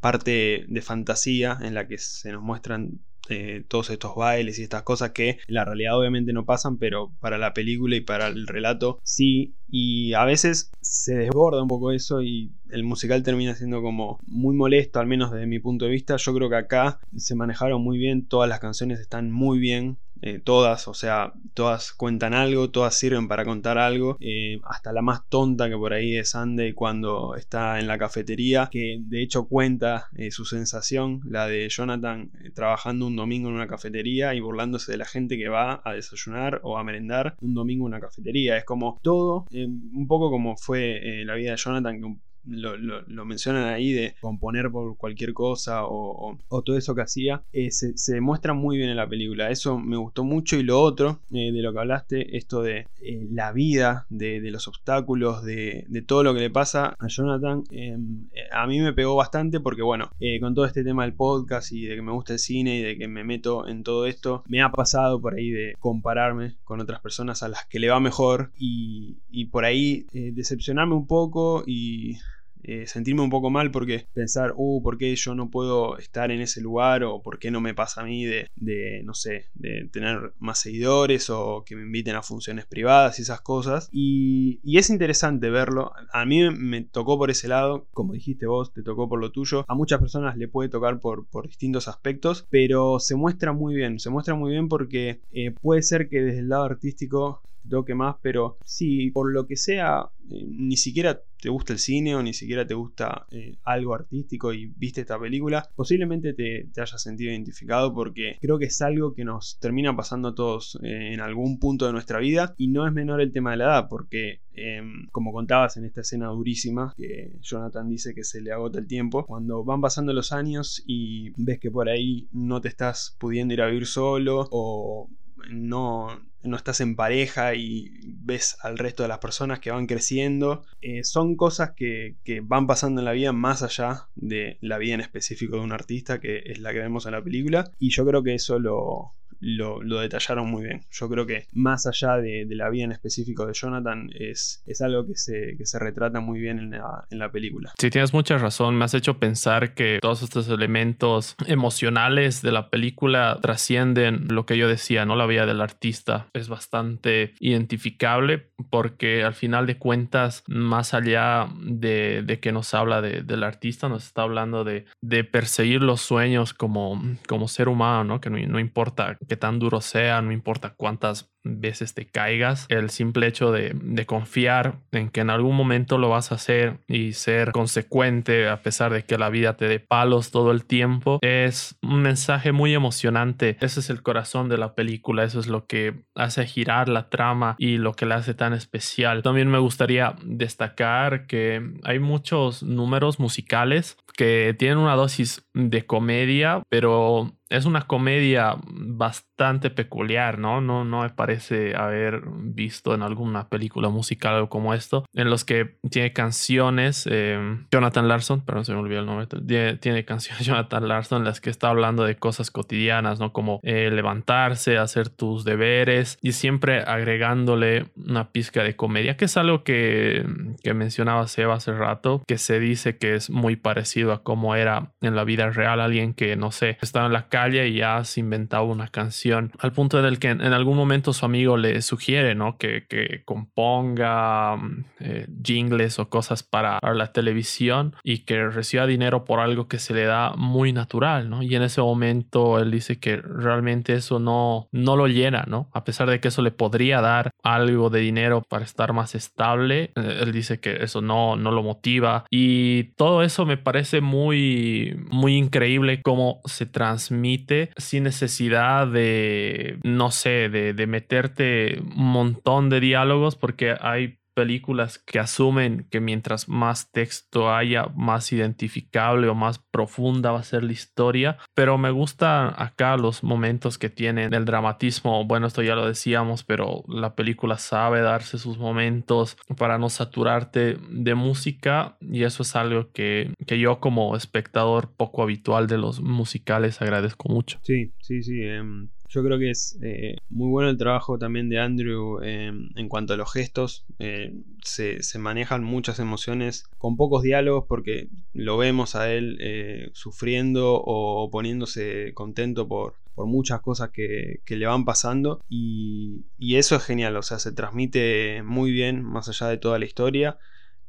parte 0.00 0.64
de 0.68 0.82
fantasía 0.82 1.58
en 1.62 1.74
la 1.74 1.86
que 1.86 1.98
se 1.98 2.32
nos 2.32 2.42
muestran 2.42 3.00
eh, 3.28 3.64
todos 3.68 3.90
estos 3.90 4.14
bailes 4.14 4.58
y 4.58 4.62
estas 4.62 4.82
cosas 4.82 5.10
que 5.12 5.30
en 5.30 5.54
la 5.54 5.64
realidad 5.64 5.98
obviamente 5.98 6.32
no 6.32 6.44
pasan, 6.44 6.78
pero 6.78 7.12
para 7.20 7.38
la 7.38 7.54
película 7.54 7.96
y 7.96 8.00
para 8.00 8.28
el 8.28 8.46
relato 8.46 8.98
sí. 9.04 9.54
Y 9.68 10.12
a 10.14 10.24
veces 10.24 10.70
se 10.80 11.14
desborda 11.14 11.62
un 11.62 11.68
poco 11.68 11.92
eso 11.92 12.22
y 12.22 12.52
el 12.70 12.84
musical 12.84 13.22
termina 13.22 13.54
siendo 13.54 13.80
como 13.80 14.18
muy 14.26 14.54
molesto, 14.54 15.00
al 15.00 15.06
menos 15.06 15.30
desde 15.30 15.46
mi 15.46 15.60
punto 15.60 15.86
de 15.86 15.92
vista. 15.92 16.16
Yo 16.16 16.34
creo 16.34 16.50
que 16.50 16.56
acá 16.56 17.00
se 17.16 17.34
manejaron 17.34 17.82
muy 17.82 17.96
bien, 17.96 18.26
todas 18.26 18.48
las 18.48 18.60
canciones 18.60 19.00
están 19.00 19.30
muy 19.30 19.58
bien 19.58 19.98
eh, 20.22 20.38
todas, 20.38 20.86
o 20.86 20.94
sea, 20.94 21.32
todas 21.52 21.92
cuentan 21.92 22.32
algo, 22.32 22.70
todas 22.70 22.94
sirven 22.94 23.26
para 23.26 23.44
contar 23.44 23.76
algo, 23.76 24.16
eh, 24.20 24.60
hasta 24.62 24.92
la 24.92 25.02
más 25.02 25.28
tonta 25.28 25.68
que 25.68 25.76
por 25.76 25.92
ahí 25.92 26.16
es 26.16 26.30
Sunday 26.30 26.72
cuando 26.74 27.34
está 27.34 27.80
en 27.80 27.88
la 27.88 27.98
cafetería, 27.98 28.68
que 28.70 28.98
de 29.00 29.20
hecho 29.20 29.48
cuenta 29.48 30.06
eh, 30.16 30.30
su 30.30 30.44
sensación, 30.44 31.20
la 31.24 31.48
de 31.48 31.68
Jonathan 31.68 32.30
trabajando 32.54 33.08
un 33.08 33.16
domingo 33.16 33.48
en 33.48 33.56
una 33.56 33.66
cafetería 33.66 34.32
y 34.34 34.40
burlándose 34.40 34.92
de 34.92 34.98
la 34.98 35.06
gente 35.06 35.36
que 35.36 35.48
va 35.48 35.82
a 35.84 35.92
desayunar 35.92 36.60
o 36.62 36.78
a 36.78 36.84
merendar 36.84 37.34
un 37.40 37.54
domingo 37.54 37.86
en 37.86 37.94
una 37.94 38.00
cafetería. 38.00 38.56
Es 38.56 38.64
como 38.64 39.00
todo, 39.02 39.46
un 39.52 40.06
poco 40.06 40.30
como 40.30 40.56
fue 40.56 41.24
la 41.24 41.34
vida 41.34 41.50
de 41.50 41.56
Jonathan, 41.56 42.00
que 42.00 42.16
lo, 42.44 43.24
mencionan 43.24 43.64
ahí 43.68 43.92
de 43.92 44.14
componer 44.20 44.70
por 44.70 44.96
cualquier 44.96 45.32
cosa 45.32 45.84
o, 45.84 46.38
todo 46.64 46.76
eso 46.76 46.94
que 46.94 47.02
hacía, 47.02 47.42
eh, 47.52 47.70
se, 47.70 47.96
se, 47.96 48.20
muestra 48.20 48.52
muy 48.52 48.76
bien 48.76 48.90
en 48.90 48.96
la 48.96 49.08
película. 49.08 49.50
Eso 49.50 49.78
me 49.78 49.96
gustó 49.96 50.24
mucho. 50.24 50.56
Y 50.56 50.62
lo 50.62 50.80
otro 50.80 51.20
eh, 51.32 51.52
de 51.52 51.62
lo 51.62 51.72
que 51.72 51.78
hablaste, 51.78 52.36
esto 52.36 52.62
de 52.62 52.86
eh, 53.00 53.26
la 53.30 53.52
vida, 53.52 54.06
de, 54.10 54.40
los 54.50 54.68
obstáculos, 54.68 55.44
de, 55.44 55.86
todo 56.06 56.22
lo 56.22 56.34
que 56.34 56.40
le 56.40 56.50
pasa 56.50 56.96
a 56.98 57.06
Jonathan, 57.08 57.64
em, 57.70 58.28
a 58.52 58.66
mí 58.66 58.80
me 58.80 58.92
pegó 58.92 59.16
bastante 59.16 59.60
porque, 59.60 59.82
bueno, 59.82 60.10
con 60.40 60.54
todo 60.54 60.64
este 60.64 60.84
tema 60.84 61.04
del 61.04 61.14
podcast 61.14 61.72
y 61.72 61.86
de 61.86 61.96
que 61.96 62.02
me 62.02 62.12
gusta 62.12 62.32
el 62.32 62.38
cine 62.38 62.76
y 62.76 62.82
de 62.82 62.96
que 62.96 63.08
me 63.08 63.24
meto 63.24 63.66
en 63.66 63.82
todo 63.82 64.06
esto, 64.06 64.42
me 64.46 64.62
ha 64.62 64.70
pasado 64.70 65.20
por 65.20 65.34
ahí 65.34 65.50
de 65.50 65.74
compararme 65.78 66.56
con 66.64 66.80
otras 66.80 67.00
personas 67.00 67.42
a 67.42 67.48
las 67.48 67.66
que 67.66 67.78
le 67.78 67.88
va 67.88 68.00
mejor 68.00 68.52
y, 68.56 69.18
y 69.30 69.46
por 69.46 69.64
ahí 69.64 70.06
decepcionarme 70.12 70.94
un 70.94 71.06
poco 71.06 71.64
y 71.66 72.18
eh, 72.62 72.86
sentirme 72.86 73.22
un 73.22 73.30
poco 73.30 73.50
mal 73.50 73.70
porque 73.70 74.06
pensar, 74.12 74.54
uh, 74.56 74.82
¿por 74.82 74.98
qué 74.98 75.14
yo 75.16 75.34
no 75.34 75.50
puedo 75.50 75.98
estar 75.98 76.30
en 76.30 76.40
ese 76.40 76.60
lugar? 76.60 77.04
O 77.04 77.22
¿por 77.22 77.38
qué 77.38 77.50
no 77.50 77.60
me 77.60 77.74
pasa 77.74 78.02
a 78.02 78.04
mí 78.04 78.24
de, 78.24 78.50
de, 78.56 79.02
no 79.04 79.14
sé, 79.14 79.46
de 79.54 79.88
tener 79.92 80.32
más 80.38 80.60
seguidores 80.60 81.30
o 81.30 81.64
que 81.66 81.76
me 81.76 81.82
inviten 81.82 82.16
a 82.16 82.22
funciones 82.22 82.66
privadas 82.66 83.18
y 83.18 83.22
esas 83.22 83.40
cosas? 83.40 83.88
Y, 83.92 84.60
es 84.76 84.90
interesante 84.90 85.48
verlo. 85.50 85.92
A 86.12 86.24
mí 86.24 86.50
me 86.50 86.82
tocó 86.82 87.16
por 87.16 87.30
ese 87.30 87.46
lado, 87.46 87.86
como 87.92 88.14
dijiste 88.14 88.46
vos, 88.46 88.72
te 88.72 88.82
tocó 88.82 89.08
por 89.08 89.20
lo 89.20 89.30
tuyo. 89.30 89.64
A 89.68 89.74
muchas 89.74 90.00
personas 90.00 90.36
le 90.36 90.48
puede 90.48 90.68
tocar 90.68 90.98
por, 90.98 91.28
por 91.28 91.46
distintos 91.46 91.88
aspectos, 91.88 92.46
pero 92.50 92.98
se 92.98 93.14
muestra 93.14 93.52
muy 93.52 93.74
bien, 93.74 94.00
se 94.00 94.10
muestra 94.10 94.34
muy 94.34 94.50
bien 94.50 94.68
porque 94.68 95.20
eh, 95.30 95.52
puede 95.52 95.82
ser 95.82 96.08
que 96.08 96.20
desde 96.20 96.40
el 96.40 96.48
lado 96.48 96.64
artístico 96.64 97.42
toque 97.68 97.94
más, 97.94 98.16
pero 98.22 98.58
si 98.64 99.10
por 99.10 99.32
lo 99.32 99.46
que 99.46 99.56
sea 99.56 100.10
eh, 100.30 100.46
ni 100.48 100.76
siquiera 100.76 101.20
te 101.40 101.48
gusta 101.48 101.72
el 101.72 101.80
cine 101.80 102.14
o 102.14 102.22
ni 102.22 102.32
siquiera 102.32 102.64
te 102.64 102.74
gusta 102.74 103.26
eh, 103.32 103.56
algo 103.64 103.94
artístico 103.94 104.52
y 104.52 104.66
viste 104.66 105.00
esta 105.00 105.18
película, 105.18 105.68
posiblemente 105.74 106.34
te, 106.34 106.68
te, 106.72 106.80
hayas 106.80 107.02
sentido 107.02 107.32
identificado 107.32 107.92
porque 107.92 108.38
creo 108.40 108.58
que 108.58 108.66
es 108.66 108.80
algo 108.80 109.12
que 109.12 109.24
nos 109.24 109.58
termina 109.58 109.94
pasando 109.96 110.28
a 110.28 110.34
todos 110.34 110.78
eh, 110.82 111.12
en 111.12 111.20
algún 111.20 111.58
punto 111.58 111.86
de 111.86 111.92
nuestra 111.92 112.20
vida 112.20 112.54
y 112.56 112.68
no 112.68 112.86
es 112.86 112.92
menor 112.92 113.20
el 113.20 113.32
tema 113.32 113.50
de 113.50 113.56
la 113.56 113.64
edad 113.64 113.88
porque 113.88 114.40
em, 114.52 115.08
como 115.10 115.32
contabas 115.32 115.76
en 115.76 115.84
esta 115.84 116.02
escena 116.02 116.28
durísima 116.28 116.94
que 116.96 117.36
Jonathan 117.40 117.88
dice 117.88 118.14
que 118.14 118.22
se 118.22 118.40
le 118.40 118.52
agota 118.52 118.78
el 118.78 118.86
tiempo, 118.86 119.26
cuando 119.26 119.64
van 119.64 119.80
pasando 119.80 120.12
los 120.12 120.32
años 120.32 120.82
y 120.86 121.32
ves 121.36 121.58
que 121.58 121.70
por 121.70 121.88
ahí 121.88 122.28
no 122.32 122.60
te 122.60 122.68
estás 122.68 123.16
pudiendo 123.18 123.54
ir 123.54 123.62
a 123.62 123.66
vivir 123.66 123.86
solo 123.86 124.48
o 124.52 125.10
no, 125.50 126.08
no 126.42 126.56
estás 126.56 126.80
en 126.80 126.96
pareja 126.96 127.54
y 127.54 127.90
ves 128.04 128.56
al 128.62 128.78
resto 128.78 129.02
de 129.02 129.08
las 129.08 129.18
personas 129.18 129.60
que 129.60 129.70
van 129.70 129.86
creciendo. 129.86 130.64
Eh, 130.80 131.04
son 131.04 131.36
cosas 131.36 131.72
que, 131.72 132.16
que, 132.24 132.40
van 132.40 132.66
pasando 132.66 133.00
en 133.00 133.04
la 133.04 133.12
vida 133.12 133.32
más 133.32 133.62
allá 133.62 134.08
de 134.14 134.58
la 134.60 134.78
vida 134.78 134.94
en 134.94 135.00
específico 135.00 135.56
de 135.56 135.62
un 135.62 135.72
artista, 135.72 136.20
que 136.20 136.42
es 136.46 136.58
la 136.58 136.72
que 136.72 136.80
vemos 136.80 137.06
en 137.06 137.12
la 137.12 137.22
película. 137.22 137.70
Y 137.78 137.90
yo 137.90 138.04
creo 138.06 138.22
que 138.22 138.34
eso 138.34 138.58
lo, 138.58 139.14
lo, 139.42 139.80
detallaron 140.00 140.50
muy 140.50 140.64
bien. 140.64 140.82
Yo 140.90 141.08
creo 141.08 141.26
que 141.26 141.46
más 141.52 141.86
allá 141.86 142.16
de, 142.16 142.46
la 142.52 142.68
vida 142.70 142.84
en 142.84 142.92
específico 142.92 143.46
de 143.46 143.54
Jonathan, 143.54 144.10
es, 144.14 144.62
es 144.66 144.80
algo 144.82 145.06
que 145.06 145.16
se, 145.16 145.56
que 145.56 145.66
se 145.66 145.78
retrata 145.78 146.20
muy 146.20 146.40
bien 146.40 146.58
en 146.58 146.70
la, 146.70 147.06
en 147.10 147.18
la 147.18 147.30
película. 147.30 147.72
Sí, 147.78 147.90
tienes 147.90 148.12
mucha 148.12 148.38
razón. 148.38 148.76
Me 148.76 148.84
has 148.84 148.94
hecho 148.94 149.18
pensar 149.18 149.74
que 149.74 149.98
todos 150.00 150.22
estos 150.22 150.48
elementos 150.48 151.34
emocionales 151.46 152.42
de 152.42 152.52
la 152.52 152.70
película 152.70 153.38
trascienden 153.40 154.28
lo 154.28 154.46
que 154.46 154.56
yo 154.56 154.68
decía, 154.68 155.04
¿no? 155.04 155.16
La 155.16 155.26
vida 155.26 155.46
del 155.46 155.60
artista 155.60 156.28
es 156.34 156.48
bastante 156.48 157.34
identificable 157.40 158.50
porque 158.70 159.24
al 159.24 159.34
final 159.34 159.66
de 159.66 159.78
cuentas, 159.78 160.44
más 160.46 160.94
allá 160.94 161.48
de, 161.60 162.22
de 162.22 162.40
que 162.40 162.52
nos 162.52 162.74
habla 162.74 163.00
de, 163.00 163.22
del 163.22 163.42
artista, 163.42 163.88
nos 163.88 164.04
está 164.04 164.22
hablando 164.22 164.64
de, 164.64 164.84
de 165.00 165.24
perseguir 165.24 165.82
los 165.82 166.00
sueños 166.00 166.54
como, 166.54 167.00
como 167.26 167.48
ser 167.48 167.68
humano, 167.68 168.04
¿no? 168.04 168.20
Que 168.20 168.30
no, 168.30 168.58
importa 168.58 169.16
qué 169.32 169.38
tan 169.38 169.58
duro 169.58 169.80
sea, 169.80 170.20
no 170.20 170.30
importa 170.30 170.74
cuántas 170.74 171.32
veces 171.44 171.94
te 171.94 172.06
caigas, 172.06 172.66
el 172.68 172.90
simple 172.90 173.26
hecho 173.26 173.52
de, 173.52 173.72
confiar 174.06 174.74
en 174.90 175.10
que 175.10 175.20
en 175.20 175.30
algún 175.30 175.56
momento 175.56 175.96
lo 175.96 176.08
vas 176.08 176.32
a 176.32 176.34
hacer 176.34 176.78
y 176.88 177.12
ser 177.12 177.52
consecuente 177.52 178.48
a 178.48 178.62
pesar 178.62 178.92
de 178.92 179.04
que 179.04 179.16
la 179.16 179.30
vida 179.30 179.56
te 179.56 179.68
dé 179.68 179.78
palos 179.78 180.32
todo 180.32 180.50
el 180.50 180.64
tiempo, 180.64 181.18
es 181.22 181.76
un 181.82 182.02
mensaje 182.02 182.52
muy 182.52 182.74
emocionante. 182.74 183.56
Ese 183.60 183.80
es 183.80 183.90
el 183.90 184.02
corazón 184.02 184.48
de 184.48 184.58
la 184.58 184.74
película, 184.74 185.24
eso 185.24 185.38
es 185.38 185.46
lo 185.46 185.66
que 185.66 185.94
hace 186.14 186.44
girar 186.46 186.88
la 186.88 187.08
trama 187.08 187.54
y 187.58 187.78
lo 187.78 187.94
que 187.94 188.06
la 188.06 188.16
hace 188.16 188.34
tan 188.34 188.52
especial. 188.52 189.22
También 189.22 189.48
me 189.48 189.58
gustaría 189.58 190.16
destacar 190.24 191.26
que 191.26 191.62
hay 191.84 191.98
muchos 192.00 192.62
números 192.62 193.20
musicales 193.20 193.96
que 194.16 194.54
tienen 194.58 194.78
una 194.78 194.94
dosis 194.94 195.46
de 195.54 195.86
comedia, 195.86 196.62
pero 196.68 197.32
es 197.48 197.66
una 197.66 197.82
comedia 197.82 198.56
bastante 198.66 199.70
peculiar, 199.70 200.38
¿no? 200.38 200.60
No, 200.60 200.84
no 200.84 201.02
me 201.02 201.10
parece 201.32 201.74
haber 201.74 202.22
visto 202.26 202.94
en 202.94 203.02
alguna 203.02 203.48
película 203.48 203.88
musical 203.88 204.34
algo 204.34 204.48
como 204.50 204.74
esto, 204.74 205.06
en 205.14 205.30
los 205.30 205.44
que 205.46 205.76
tiene 205.90 206.12
canciones, 206.12 207.08
eh, 207.10 207.58
Jonathan 207.70 208.06
Larson, 208.06 208.42
perdón, 208.42 208.66
se 208.66 208.72
me 208.72 208.80
olvidó 208.80 209.00
el 209.00 209.06
nombre, 209.06 209.26
tiene, 209.80 210.04
canciones 210.04 210.44
Jonathan 210.46 210.88
Larson 210.88 211.22
en 211.22 211.24
las 211.24 211.40
que 211.40 211.48
está 211.48 211.70
hablando 211.70 212.04
de 212.04 212.16
cosas 212.16 212.50
cotidianas, 212.50 213.18
¿no? 213.18 213.32
Como 213.32 213.60
eh, 213.62 213.90
levantarse, 213.90 214.76
hacer 214.76 215.08
tus 215.08 215.44
deberes 215.44 216.18
y 216.20 216.32
siempre 216.32 216.80
agregándole 216.80 217.86
una 217.96 218.30
pizca 218.30 218.62
de 218.62 218.76
comedia, 218.76 219.16
que 219.16 219.24
es 219.24 219.36
algo 219.38 219.64
que, 219.64 220.26
que 220.62 220.74
mencionaba 220.74 221.26
Seba 221.28 221.54
hace 221.54 221.72
rato, 221.72 222.22
que 222.26 222.36
se 222.36 222.60
dice 222.60 222.98
que 222.98 223.14
es 223.14 223.30
muy 223.30 223.56
parecido 223.56 224.12
a 224.12 224.22
cómo 224.22 224.54
era 224.54 224.92
en 225.00 225.16
la 225.16 225.24
vida 225.24 225.48
real 225.48 225.80
alguien 225.80 226.12
que, 226.12 226.36
no 226.36 226.52
sé, 226.52 226.76
estaba 226.82 227.06
en 227.06 227.12
la 227.14 227.28
calle 227.28 227.68
y 227.68 227.76
ya 227.78 228.04
se 228.04 228.20
inventaba 228.20 228.64
una 228.64 228.88
canción 228.88 229.52
al 229.58 229.72
punto 229.72 229.98
en 229.98 230.04
el 230.04 230.18
que 230.18 230.28
en, 230.28 230.52
algún 230.52 230.76
momento 230.76 231.12
su 231.22 231.26
amigo 231.26 231.56
le 231.56 231.82
sugiere 231.82 232.34
¿no? 232.34 232.58
que, 232.58 232.84
que 232.88 233.22
componga 233.24 234.56
mm, 234.56 234.84
eh, 234.98 235.26
jingles 235.40 236.00
o 236.00 236.08
cosas 236.08 236.42
para, 236.42 236.80
la 236.82 237.12
televisión 237.12 237.94
y 238.02 238.24
que 238.24 238.48
reciba 238.48 238.86
dinero 238.88 239.24
por 239.24 239.38
algo 239.38 239.68
que 239.68 239.78
se 239.78 239.94
le 239.94 240.04
da 240.04 240.34
muy 240.36 240.72
natural 240.72 241.30
¿no? 241.30 241.44
y 241.44 241.54
en 241.54 241.62
ese 241.62 241.80
momento 241.80 242.58
él 242.58 242.72
dice 242.72 242.98
que 242.98 243.16
realmente 243.18 243.94
eso 243.94 244.18
no, 244.18 244.68
no 244.72 244.96
lo 244.96 245.06
llena 245.06 245.44
¿no? 245.46 245.70
a 245.72 245.84
pesar 245.84 246.10
de 246.10 246.18
que 246.18 246.28
eso 246.28 246.42
le 246.42 246.50
podría 246.50 247.00
dar 247.00 247.30
algo 247.42 247.90
de 247.90 248.00
dinero 248.00 248.42
para 248.48 248.64
estar 248.64 248.92
más 248.92 249.14
estable. 249.14 249.92
Eh, 249.96 250.20
él 250.22 250.32
dice 250.32 250.60
que 250.60 250.82
eso 250.82 251.00
no, 251.00 251.36
no 251.36 251.50
lo 251.50 251.62
motiva. 251.62 252.24
Y 252.30 252.84
todo 252.94 253.22
eso 253.22 253.46
me 253.46 253.56
parece 253.56 254.00
muy 254.00 254.96
muy 255.10 255.36
increíble 255.36 256.02
cómo 256.02 256.40
se 256.44 256.66
transmite 256.66 257.70
sin 257.76 258.04
necesidad 258.04 258.86
de, 258.86 259.78
no 259.84 260.10
sé, 260.10 260.48
de, 260.48 260.74
de 260.74 260.86
meterte 260.86 261.80
un 261.80 262.06
montón 262.06 262.70
de 262.70 262.80
diálogos 262.80 263.36
porque 263.36 263.74
hay 263.80 264.18
películas 264.34 264.98
que 264.98 265.18
asumen 265.18 265.86
que 265.90 266.00
mientras 266.00 266.48
más 266.48 266.90
texto 266.90 267.54
haya, 267.54 267.86
más 267.94 268.32
identificable 268.32 269.28
o 269.28 269.34
más 269.34 269.58
profunda 269.58 270.32
va 270.32 270.40
a 270.40 270.44
ser 270.44 270.64
la 270.64 270.72
historia. 270.72 271.38
Pero 271.54 271.78
me 271.78 271.90
gustan 271.90 272.52
acá 272.56 272.96
los 272.96 273.22
momentos 273.22 273.78
que 273.78 273.90
tienen 273.90 274.34
el 274.34 274.44
dramatismo. 274.44 275.24
Bueno, 275.24 275.46
esto 275.46 275.62
ya 275.62 275.74
lo 275.74 275.86
decíamos, 275.86 276.44
pero 276.44 276.84
la 276.88 277.14
película 277.14 277.58
sabe 277.58 278.00
darse 278.00 278.38
sus 278.38 278.58
momentos 278.58 279.36
para 279.56 279.78
no 279.78 279.88
saturarte 279.88 280.78
de 280.90 281.14
música 281.14 281.96
y 282.00 282.24
eso 282.24 282.42
es 282.42 282.56
algo 282.56 282.90
que, 282.92 283.32
que 283.46 283.58
yo 283.58 283.80
como 283.80 284.16
espectador 284.16 284.92
poco 284.96 285.22
habitual 285.22 285.66
de 285.66 285.78
los 285.78 286.00
musicales 286.00 286.80
agradezco 286.80 287.28
mucho. 287.28 287.58
Sí, 287.62 287.92
sí, 288.00 288.22
sí. 288.22 288.42
Em, 288.42 288.88
yo 289.12 289.22
creo 289.22 289.38
que 289.38 289.50
es 289.50 289.78
eh, 289.82 290.16
muy 290.30 290.48
bueno 290.48 290.70
el 290.70 290.78
trabajo 290.78 291.18
también 291.18 291.50
de 291.50 291.60
Andrew 291.60 292.22
em, 292.22 292.70
en 292.76 292.88
cuanto 292.88 293.12
a 293.12 293.16
los 293.18 293.30
gestos. 293.30 293.84
Eh, 293.98 294.32
se, 294.62 295.18
manejan 295.18 295.62
muchas 295.62 295.98
emociones 295.98 296.64
con 296.78 296.96
pocos 296.96 297.22
diálogos 297.22 297.66
porque 297.68 298.08
lo 298.32 298.56
vemos 298.56 298.96
a 298.96 299.12
él 299.12 299.36
eh, 299.40 299.90
sufriendo 299.92 300.82
o 300.82 301.30
poniéndose 301.30 302.12
contento 302.14 302.66
por, 302.66 302.94
por 303.14 303.26
muchas 303.26 303.60
cosas 303.60 303.90
que, 303.90 304.40
le 304.46 304.66
van 304.66 304.86
pasando. 304.86 305.44
Y, 305.48 306.24
eso 306.38 306.76
es 306.76 306.82
genial, 306.82 307.16
o 307.16 307.22
sea, 307.22 307.38
se 307.38 307.52
transmite 307.52 308.42
muy 308.42 308.70
bien 308.70 309.02
más 309.02 309.28
allá 309.28 309.48
de 309.48 309.58
toda 309.58 309.78
la 309.78 309.84
historia. 309.84 310.38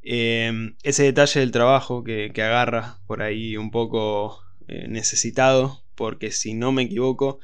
Em, 0.02 0.76
ese 0.84 1.04
detalle 1.04 1.42
del 1.42 1.52
trabajo 1.52 2.04
que, 2.06 2.32
que 2.34 2.42
agarra 2.42 3.00
por 3.06 3.22
ahí 3.22 3.58
un 3.58 3.70
poco 3.72 4.40
necesitado, 4.88 5.84
porque 5.96 6.32
si 6.32 6.54
no 6.54 6.72
me 6.72 6.84
equivoco, 6.84 7.40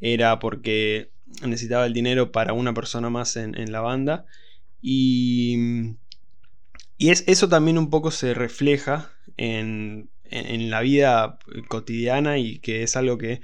era 0.00 0.38
porque 0.38 1.10
necesitaba 1.42 1.86
el 1.86 1.92
dinero 1.92 2.32
para 2.32 2.52
una 2.52 2.74
persona 2.74 3.10
más 3.10 3.36
en, 3.36 3.72
la 3.72 3.80
banda. 3.80 4.26
Y, 4.80 5.96
y 6.96 7.10
es, 7.10 7.24
eso 7.26 7.48
también 7.48 7.78
un 7.78 7.90
poco 7.90 8.10
se 8.10 8.34
refleja 8.34 9.12
en, 9.36 10.10
la 10.30 10.80
vida 10.80 11.38
cotidiana 11.68 12.38
y 12.38 12.58
que 12.58 12.82
es 12.82 12.96
algo 12.96 13.16
que 13.16 13.40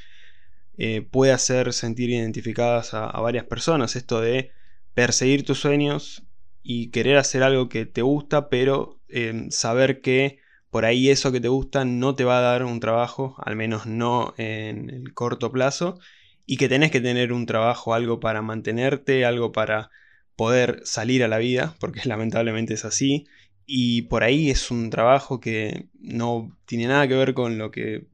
eh, 0.78 1.02
puede 1.02 1.32
hacer 1.32 1.73
sentir 1.73 2.11
identificadas 2.11 2.94
a, 2.94 3.09
varias 3.21 3.44
personas. 3.44 3.97
Esto 3.97 4.21
de 4.21 4.50
perseguir 4.94 5.44
tus 5.44 5.61
sueños 5.61 6.25
y 6.62 6.90
querer 6.90 7.16
hacer 7.16 7.42
algo 7.42 7.68
que 7.68 7.87
te 7.87 8.02
gusta, 8.02 8.49
pero 8.49 9.00
eh, 9.09 9.47
saber 9.50 10.00
que 10.00 10.38
por 10.71 10.85
ahí 10.85 11.11
eso 11.11 11.32
que 11.32 11.40
te 11.40 11.49
gusta 11.49 11.85
no 11.85 12.14
te 12.14 12.25
va 12.25 12.38
a 12.38 12.42
dar 12.42 12.64
un 12.64 12.80
trabajo, 12.80 13.37
al 13.44 13.56
menos 13.56 13.87
no 13.87 14.35
en 14.38 14.90
el 14.90 15.12
corto 15.12 15.52
plazo, 15.52 15.99
y 16.46 16.56
que 16.56 16.68
tenés 16.68 16.90
que 16.90 17.00
tener 17.00 17.32
un 17.32 17.46
trabajo, 17.46 17.94
algo 17.94 18.20
para 18.20 18.42
mantenerte, 18.42 19.25
algo 19.25 19.52
para 19.52 19.90
poder 20.37 20.80
salir 20.84 21.22
a 21.22 21.28
la 21.28 21.38
vida, 21.38 21.76
porque 21.80 22.00
lamentablemente 22.04 22.75
es 22.75 22.84
así, 22.84 23.26
y 23.66 24.02
por 24.02 24.25
ahí 24.25 24.50
es 24.50 24.70
un 24.70 24.90
trabajo 24.90 25.40
que 25.40 25.87
no 26.00 26.56
tiene 26.66 26.88
nada 26.88 27.06
que 27.08 27.14
ver 27.14 27.34
con 27.34 27.58
lo 27.58 27.70
que 27.70 28.06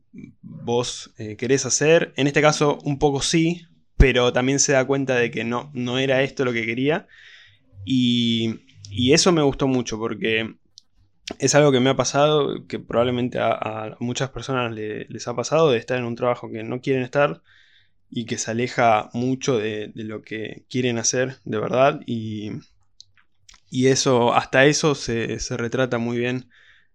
vos 0.42 1.12
eh, 1.18 1.36
querés 1.36 1.66
hacer, 1.66 2.12
en 2.16 2.26
este 2.26 2.42
caso 2.42 2.78
un 2.84 2.98
poco 2.98 3.22
sí, 3.22 3.66
pero 3.96 4.32
también 4.32 4.60
se 4.60 4.72
da 4.72 4.86
cuenta 4.86 5.16
de 5.16 5.30
que 5.30 5.44
no, 5.44 5.70
no 5.74 5.98
era 5.98 6.22
esto 6.22 6.44
lo 6.44 6.52
que 6.52 6.66
quería, 6.66 7.06
y, 7.84 8.60
eso 9.12 9.32
me 9.32 9.42
gustó 9.42 9.66
mucho 9.66 9.98
porque 9.98 10.54
es 11.38 11.54
algo 11.54 11.72
que 11.72 11.80
me 11.80 11.90
ha 11.90 11.96
pasado, 11.96 12.66
que 12.66 12.78
probablemente 12.78 13.38
a, 13.38 13.96
muchas 14.00 14.30
personas 14.30 14.72
les 14.72 15.28
ha 15.28 15.34
pasado, 15.34 15.70
de 15.70 15.78
estar 15.78 15.98
en 15.98 16.04
un 16.04 16.16
trabajo 16.16 16.50
que 16.50 16.62
no 16.62 16.80
quieren 16.80 17.02
estar, 17.02 17.42
y 18.10 18.24
que 18.24 18.38
se 18.38 18.50
aleja 18.50 19.10
mucho 19.12 19.58
de, 19.58 19.92
lo 19.94 20.22
que 20.22 20.64
quieren 20.68 20.98
hacer 20.98 21.36
de 21.44 21.58
verdad 21.58 22.00
y, 22.06 22.52
y 23.70 23.88
eso, 23.88 24.34
hasta 24.34 24.64
eso 24.66 24.94
se, 24.94 25.38
retrata 25.56 25.98
muy 25.98 26.18
bien 26.18 26.48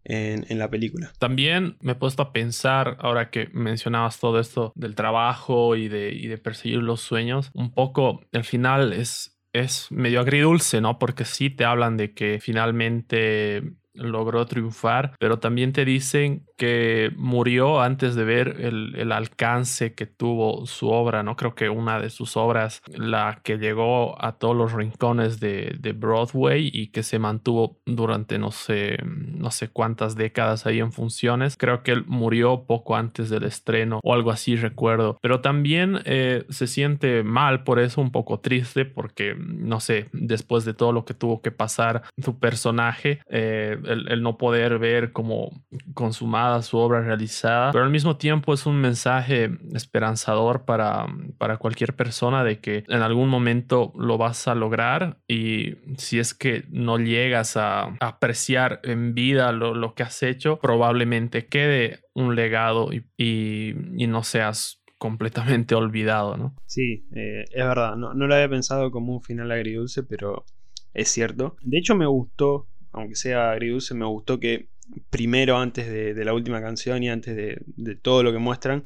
en, 0.04 0.58
la 0.58 0.70
película. 0.70 1.14
También 1.20 1.78
me 1.82 1.94
he 1.94 1.96
puesto 1.96 2.24
a 2.24 2.34
pensar, 2.34 2.98
ahora 3.00 3.30
que 3.30 3.50
mencionabas 3.54 4.20
todo 4.20 4.40
esto 4.40 4.74
del 4.76 4.96
trabajo 4.96 5.76
y 5.76 5.88
de, 5.88 6.14
y 6.14 6.28
de 6.28 6.38
perseguir 6.38 6.80
los 6.80 7.02
sueños, 7.02 7.52
un 7.54 7.74
poco 7.74 8.26
el 8.32 8.44
final 8.44 8.94
es, 8.94 9.40
es 9.54 9.92
medio 9.92 10.20
agridulce, 10.20 10.82
¿no? 10.82 10.98
Porque 10.98 11.26
sí 11.26 11.50
te 11.50 11.64
hablan 11.64 11.96
de 11.96 12.14
que 12.14 12.40
finalmente 12.42 13.76
logró 13.94 14.46
triunfar, 14.46 15.14
pero 15.20 15.40
también 15.40 15.74
te 15.74 15.86
dicen 15.86 16.46
que 16.58 17.12
murió 17.16 17.82
antes 17.82 18.16
de 18.16 18.24
ver 18.24 18.58
el, 18.60 19.12
alcance 19.12 19.94
que 19.94 20.08
tuvo 20.08 20.66
su 20.66 20.90
obra, 20.90 21.24
¿no? 21.24 21.36
Creo 21.36 21.54
que 21.56 21.70
una 21.70 22.00
de 22.00 22.10
sus 22.10 22.36
obras, 22.36 22.82
la 22.88 23.42
que 23.44 23.58
llegó 23.58 24.20
a 24.24 24.38
todos 24.38 24.56
los 24.56 24.74
rincones 24.74 25.40
de, 25.40 25.94
Broadway 25.94 26.72
y 26.74 26.88
que 26.88 27.04
se 27.04 27.20
mantuvo 27.20 27.80
durante 27.86 28.40
no 28.40 28.52
sé, 28.52 28.98
no 29.06 29.52
sé 29.52 29.70
cuántas 29.70 30.16
décadas 30.16 30.66
ahí 30.66 30.80
en 30.80 30.92
funciones, 30.92 31.56
creo 31.56 31.84
que 31.84 31.92
él 31.92 32.04
murió 32.08 32.66
poco 32.66 32.96
antes 32.96 33.30
del 33.30 33.44
estreno 33.44 34.00
o 34.04 34.14
algo 34.14 34.32
así 34.32 34.56
recuerdo, 34.56 35.18
pero 35.22 35.42
también 35.42 36.00
eh, 36.06 36.46
se 36.50 36.66
siente 36.66 37.24
mal 37.24 37.64
por 37.64 37.80
eso, 37.80 38.02
un 38.02 38.12
poco 38.12 38.40
triste 38.40 38.86
porque, 38.86 39.36
no 39.38 39.80
sé, 39.80 40.10
después 40.14 40.66
de 40.66 40.74
todo 40.74 40.92
lo 40.92 41.06
que 41.06 41.14
tuvo 41.14 41.42
que 41.42 41.52
pasar 41.52 42.04
su 42.18 42.40
personaje, 42.40 43.22
eh, 43.30 43.78
el, 43.86 44.22
no 44.22 44.38
poder 44.38 44.80
ver 44.80 45.12
como 45.12 45.52
consumada 45.94 46.62
su 46.62 46.78
obra 46.78 47.02
realizada, 47.02 47.72
pero 47.72 47.84
al 47.84 47.90
mismo 47.90 48.18
tiempo 48.18 48.54
es 48.54 48.66
un 48.66 48.80
mensaje 48.80 49.52
esperanzador 49.74 50.66
para, 50.66 51.06
para 51.38 51.58
cualquier 51.58 51.96
persona 51.96 52.44
de 52.44 52.60
que 52.60 52.84
en 52.88 53.02
algún 53.02 53.30
momento 53.30 53.94
lo 53.96 54.18
vas 54.18 54.48
a 54.48 54.56
lograr 54.56 55.18
y 55.28 55.76
si 55.98 56.20
es 56.20 56.34
que 56.34 56.66
no 56.70 56.98
llegas 56.98 57.58
a 57.58 57.96
apreciar 58.00 58.80
en 58.84 59.14
vida 59.14 59.52
lo, 59.52 59.94
que 59.96 60.04
has 60.04 60.24
hecho, 60.24 60.60
probablemente 60.60 61.48
quede 61.48 62.00
un 62.14 62.36
legado 62.36 62.90
y, 63.18 63.74
no 64.08 64.24
seas 64.24 64.84
completamente 64.98 65.76
olvidado, 65.76 66.38
¿no? 66.38 66.56
Sí, 66.66 67.06
eh, 67.16 67.46
es 67.50 67.66
verdad, 67.66 67.96
no, 67.96 68.14
no 68.14 68.28
lo 68.28 68.36
había 68.36 68.50
pensado 68.50 68.92
como 68.92 69.14
un 69.14 69.22
final 69.22 69.52
agridulce, 69.52 70.04
pero 70.04 70.46
es 70.94 71.10
cierto. 71.10 71.56
De 71.62 71.78
hecho 71.78 71.96
me 71.96 72.06
gustó 72.06 72.68
aunque 72.94 73.16
sea 73.16 73.52
agridulce, 73.52 73.94
me 73.94 74.06
gustó 74.06 74.40
que 74.40 74.70
primero, 75.10 75.58
antes 75.58 75.88
de, 75.88 76.26
la 76.26 76.34
última 76.34 76.62
canción 76.62 77.04
y 77.04 77.10
antes 77.10 77.36
de, 77.36 77.96
todo 77.96 78.24
lo 78.24 78.32
que 78.32 78.38
muestran, 78.38 78.86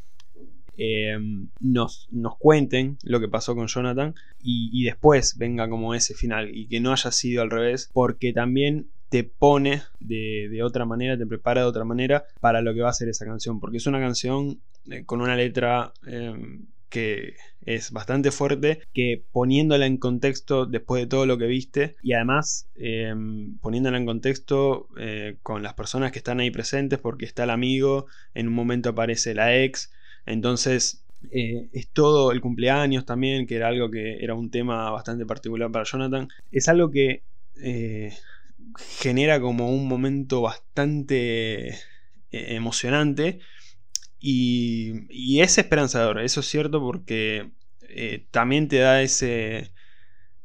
em, 0.77 1.49
nos, 1.59 2.07
nos, 2.11 2.37
cuenten 2.37 2.97
lo 3.03 3.19
que 3.19 3.27
pasó 3.27 3.55
con 3.55 3.67
Jonathan 3.67 4.13
y, 4.41 4.83
después 4.83 5.37
venga 5.37 5.69
como 5.69 5.93
ese 5.93 6.13
final 6.13 6.55
y 6.55 6.67
que 6.67 6.79
no 6.79 6.91
haya 6.91 7.11
sido 7.11 7.41
al 7.41 7.51
revés, 7.51 7.89
porque 7.93 8.33
también 8.33 8.87
te 9.09 9.23
pone 9.23 9.83
de, 9.99 10.61
otra 10.63 10.85
manera, 10.85 11.17
te 11.17 11.25
prepara 11.25 11.61
de 11.61 11.67
otra 11.67 11.85
manera 11.85 12.25
para 12.39 12.61
lo 12.61 12.73
que 12.73 12.81
va 12.81 12.89
a 12.89 12.93
ser 12.93 13.09
esa 13.09 13.25
canción, 13.25 13.59
porque 13.59 13.77
es 13.77 13.87
una 13.87 13.99
canción 13.99 14.59
eh, 14.89 15.03
con 15.05 15.21
una 15.21 15.35
letra 15.35 15.93
em, 16.05 16.67
que 16.89 17.35
es 17.65 17.91
bastante 17.91 18.31
fuerte, 18.31 18.79
que 18.93 19.23
poniéndola 19.31 19.85
en 19.85 19.97
contexto 19.97 20.65
después 20.65 21.01
de 21.03 21.07
todo 21.07 21.25
lo 21.25 21.37
que 21.37 21.47
viste 21.47 21.95
y 22.01 22.13
además 22.13 22.69
em, 22.75 23.57
poniéndola 23.59 23.97
en 23.97 24.05
contexto 24.05 24.87
eh, 24.97 25.37
con 25.43 25.63
las 25.63 25.73
personas 25.73 26.11
que 26.11 26.19
están 26.19 26.39
ahí 26.39 26.49
presentes 26.49 26.99
porque 26.99 27.25
está 27.25 27.43
el 27.43 27.49
amigo, 27.49 28.07
en 28.33 28.47
un 28.47 28.53
momento 28.53 28.89
aparece 28.89 29.33
la 29.33 29.57
ex, 29.57 29.91
entonces 30.25 31.03
eh, 31.31 31.67
es 31.73 31.89
todo 31.89 32.31
el 32.31 32.39
cumpleaños 32.39 33.05
también, 33.05 33.47
que 33.47 33.55
era 33.55 33.67
algo 33.67 33.91
que 33.91 34.23
era 34.23 34.33
un 34.33 34.49
tema 34.49 34.89
bastante 34.91 35.25
particular 35.25 35.69
para 35.69 35.83
Jonathan, 35.83 36.29
es 36.51 36.69
algo 36.69 36.89
que 36.89 37.23
eh, 37.61 38.13
genera 38.99 39.41
como 39.41 39.69
un 39.71 39.87
momento 39.87 40.41
bastante 40.41 41.75
emocionante 42.31 43.39
y, 44.19 45.39
es 45.41 45.57
esperanzador, 45.57 46.19
eso 46.19 46.39
es 46.39 46.47
cierto 46.47 46.79
porque 46.79 47.51
eh, 47.81 48.25
también 48.31 48.67
te 48.67 48.77
da 48.79 49.01
ese, 49.01 49.71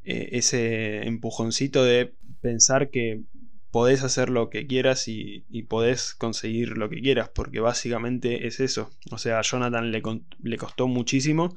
eh, 0.04 0.28
ese 0.32 1.06
empujoncito 1.06 1.84
de 1.84 2.14
pensar 2.40 2.90
que 2.90 3.22
podés 3.70 4.02
hacer 4.02 4.28
lo 4.28 4.50
que 4.50 4.66
quieras 4.66 5.08
y, 5.08 5.44
podés 5.68 6.14
conseguir 6.14 6.76
lo 6.76 6.90
que 6.90 7.00
quieras, 7.00 7.30
porque 7.30 7.60
básicamente 7.60 8.46
es 8.46 8.60
eso. 8.60 8.90
O 9.10 9.18
sea, 9.18 9.38
a 9.38 9.42
Jonathan 9.42 9.90
le, 9.90 10.02
le 10.42 10.56
costó 10.58 10.88
muchísimo, 10.88 11.56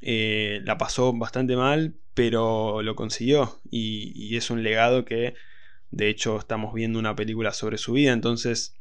eh, 0.00 0.60
la 0.64 0.78
pasó 0.78 1.12
bastante 1.12 1.56
mal, 1.56 1.94
pero 2.14 2.82
lo 2.82 2.96
consiguió 2.96 3.60
y, 3.70 4.12
y, 4.14 4.36
es 4.36 4.50
un 4.50 4.62
legado 4.62 5.04
que 5.04 5.34
de 5.90 6.08
hecho 6.08 6.38
estamos 6.38 6.74
viendo 6.74 6.98
una 6.98 7.14
película 7.16 7.52
sobre 7.52 7.78
su 7.78 7.92
vida, 7.92 8.12
entonces 8.12 8.76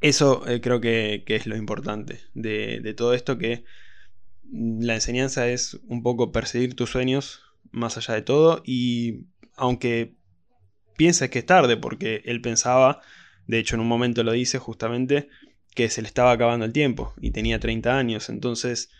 eso 0.00 0.46
eh, 0.48 0.60
creo 0.60 0.80
que, 0.80 1.24
es 1.26 1.46
lo 1.46 1.56
importante 1.56 2.20
de, 2.34 2.94
todo 2.96 3.14
esto, 3.14 3.38
que 3.38 3.64
la 4.52 4.94
enseñanza 4.94 5.48
es 5.48 5.80
un 5.86 6.02
poco 6.02 6.32
perseguir 6.32 6.74
tus 6.74 6.90
sueños 6.90 7.42
más 7.70 7.96
allá 7.96 8.14
de 8.14 8.22
todo 8.22 8.62
y 8.64 9.26
aunque 9.56 10.14
pienses 10.96 11.30
que 11.30 11.40
es 11.40 11.46
tarde, 11.46 11.76
porque 11.76 12.22
él 12.24 12.40
pensaba, 12.40 13.00
de 13.46 13.58
hecho 13.58 13.76
en 13.76 13.82
un 13.82 13.88
momento 13.88 14.24
lo 14.24 14.32
dice 14.32 14.58
justamente, 14.58 15.28
que 15.74 15.88
se 15.88 16.02
le 16.02 16.08
estaba 16.08 16.32
acabando 16.32 16.64
el 16.64 16.72
tiempo 16.72 17.14
y 17.20 17.30
tenía 17.30 17.60
30 17.60 17.96
años, 17.96 18.28
entonces 18.28 18.90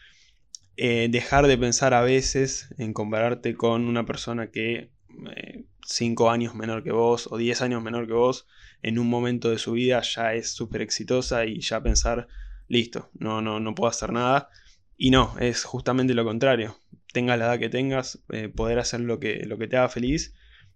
eh, 0.77 1.09
dejar 1.11 1.47
de 1.47 1.59
pensar 1.59 1.95
a 1.95 2.03
veces 2.03 2.73
en 2.79 2.93
compararte 2.93 3.55
con 3.55 3.87
una 3.87 4.07
persona 4.07 4.51
que 4.51 4.91
5 5.85 6.27
eh, 6.27 6.31
años 6.33 6.55
menor 6.55 6.83
que 6.83 6.93
vos 6.93 7.29
o 7.31 7.37
10 7.37 7.63
años 7.63 7.83
menor 7.83 8.07
que 8.07 8.13
vos, 8.13 8.47
en 8.83 8.99
un 8.99 9.09
momento 9.09 9.51
de 9.51 9.59
su 9.59 9.73
vida 9.73 10.01
ya 10.03 10.35
es 10.35 10.51
súper 10.53 10.83
exitosa 10.83 11.45
y 11.47 11.61
ya 11.61 11.83
pensar, 11.83 12.29
listo, 12.69 13.11
no, 13.15 13.41
no, 13.43 13.61
no 13.61 13.75
puedo 13.75 13.91
hacer 13.91 14.13
nada. 14.13 14.49
Y 14.97 15.11
no, 15.11 15.35
es 15.39 15.65
justamente 15.65 16.15
lo 16.15 16.25
contrario. 16.25 16.77
Tengas 17.13 17.39
la 17.39 17.47
edad 17.47 17.59
que 17.59 17.69
tengas, 17.69 18.23
eh, 18.31 18.49
poder 18.49 18.79
hacer 18.79 19.01
lo 19.01 19.19
que, 19.19 19.45
lo 19.47 19.59
que 19.59 19.67
te 19.69 19.77
haga 19.77 19.89
feliz 19.89 20.35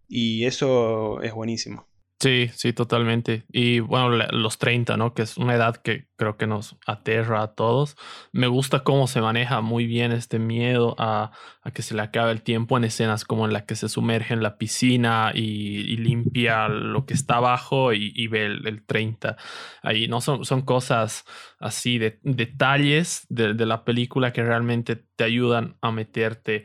y 0.09 0.45
eso 0.45 1.21
es 1.23 1.33
buenísimo. 1.33 1.89
Sí, 2.25 2.51
sí, 2.55 2.73
totalmente. 2.73 3.45
Y 3.53 3.81
bueno, 3.81 4.09
los 4.09 4.57
30, 4.57 4.97
¿no? 4.97 5.13
Que 5.13 5.21
es 5.21 5.37
una 5.37 5.57
edad 5.57 5.77
que 5.77 6.09
creo 6.17 6.39
que 6.39 6.47
nos 6.47 6.75
aterra 6.87 7.43
a 7.43 7.55
todos. 7.55 7.99
Me 8.33 8.47
gusta 8.47 8.81
cómo 8.81 9.07
se 9.09 9.21
maneja 9.21 9.61
muy 9.61 9.85
bien 9.85 10.11
este 10.11 10.39
miedo 10.39 10.97
a, 10.99 11.33
que 11.75 11.83
se 11.83 11.95
le 11.95 12.01
acabe 12.01 12.33
el 12.33 12.41
tiempo 12.41 12.79
en 12.79 12.85
escenas 12.85 13.27
como 13.27 13.45
en 13.45 13.53
la 13.53 13.67
que 13.67 13.77
se 13.77 13.91
sumerge 13.91 14.33
en 14.33 14.43
la 14.43 14.57
piscina 14.57 15.33
y, 15.35 15.99
limpia 15.99 16.69
lo 16.69 17.05
que 17.05 17.13
está 17.13 17.37
abajo 17.37 17.93
y, 17.93 18.27
ve 18.29 18.47
el, 18.47 18.83
30. 18.87 19.37
Ahí, 19.83 20.09
¿no? 20.09 20.23
Son, 20.23 20.63
cosas 20.63 21.27
así 21.61 21.99
de 21.99 22.21
detalles 22.23 23.27
de, 23.29 23.53
de 23.53 23.67
la 23.67 23.85
película 23.85 24.33
que 24.33 24.43
realmente 24.43 24.97
te 24.97 25.25
ayudan 25.25 25.77
a 25.83 25.91
meterte 25.91 26.65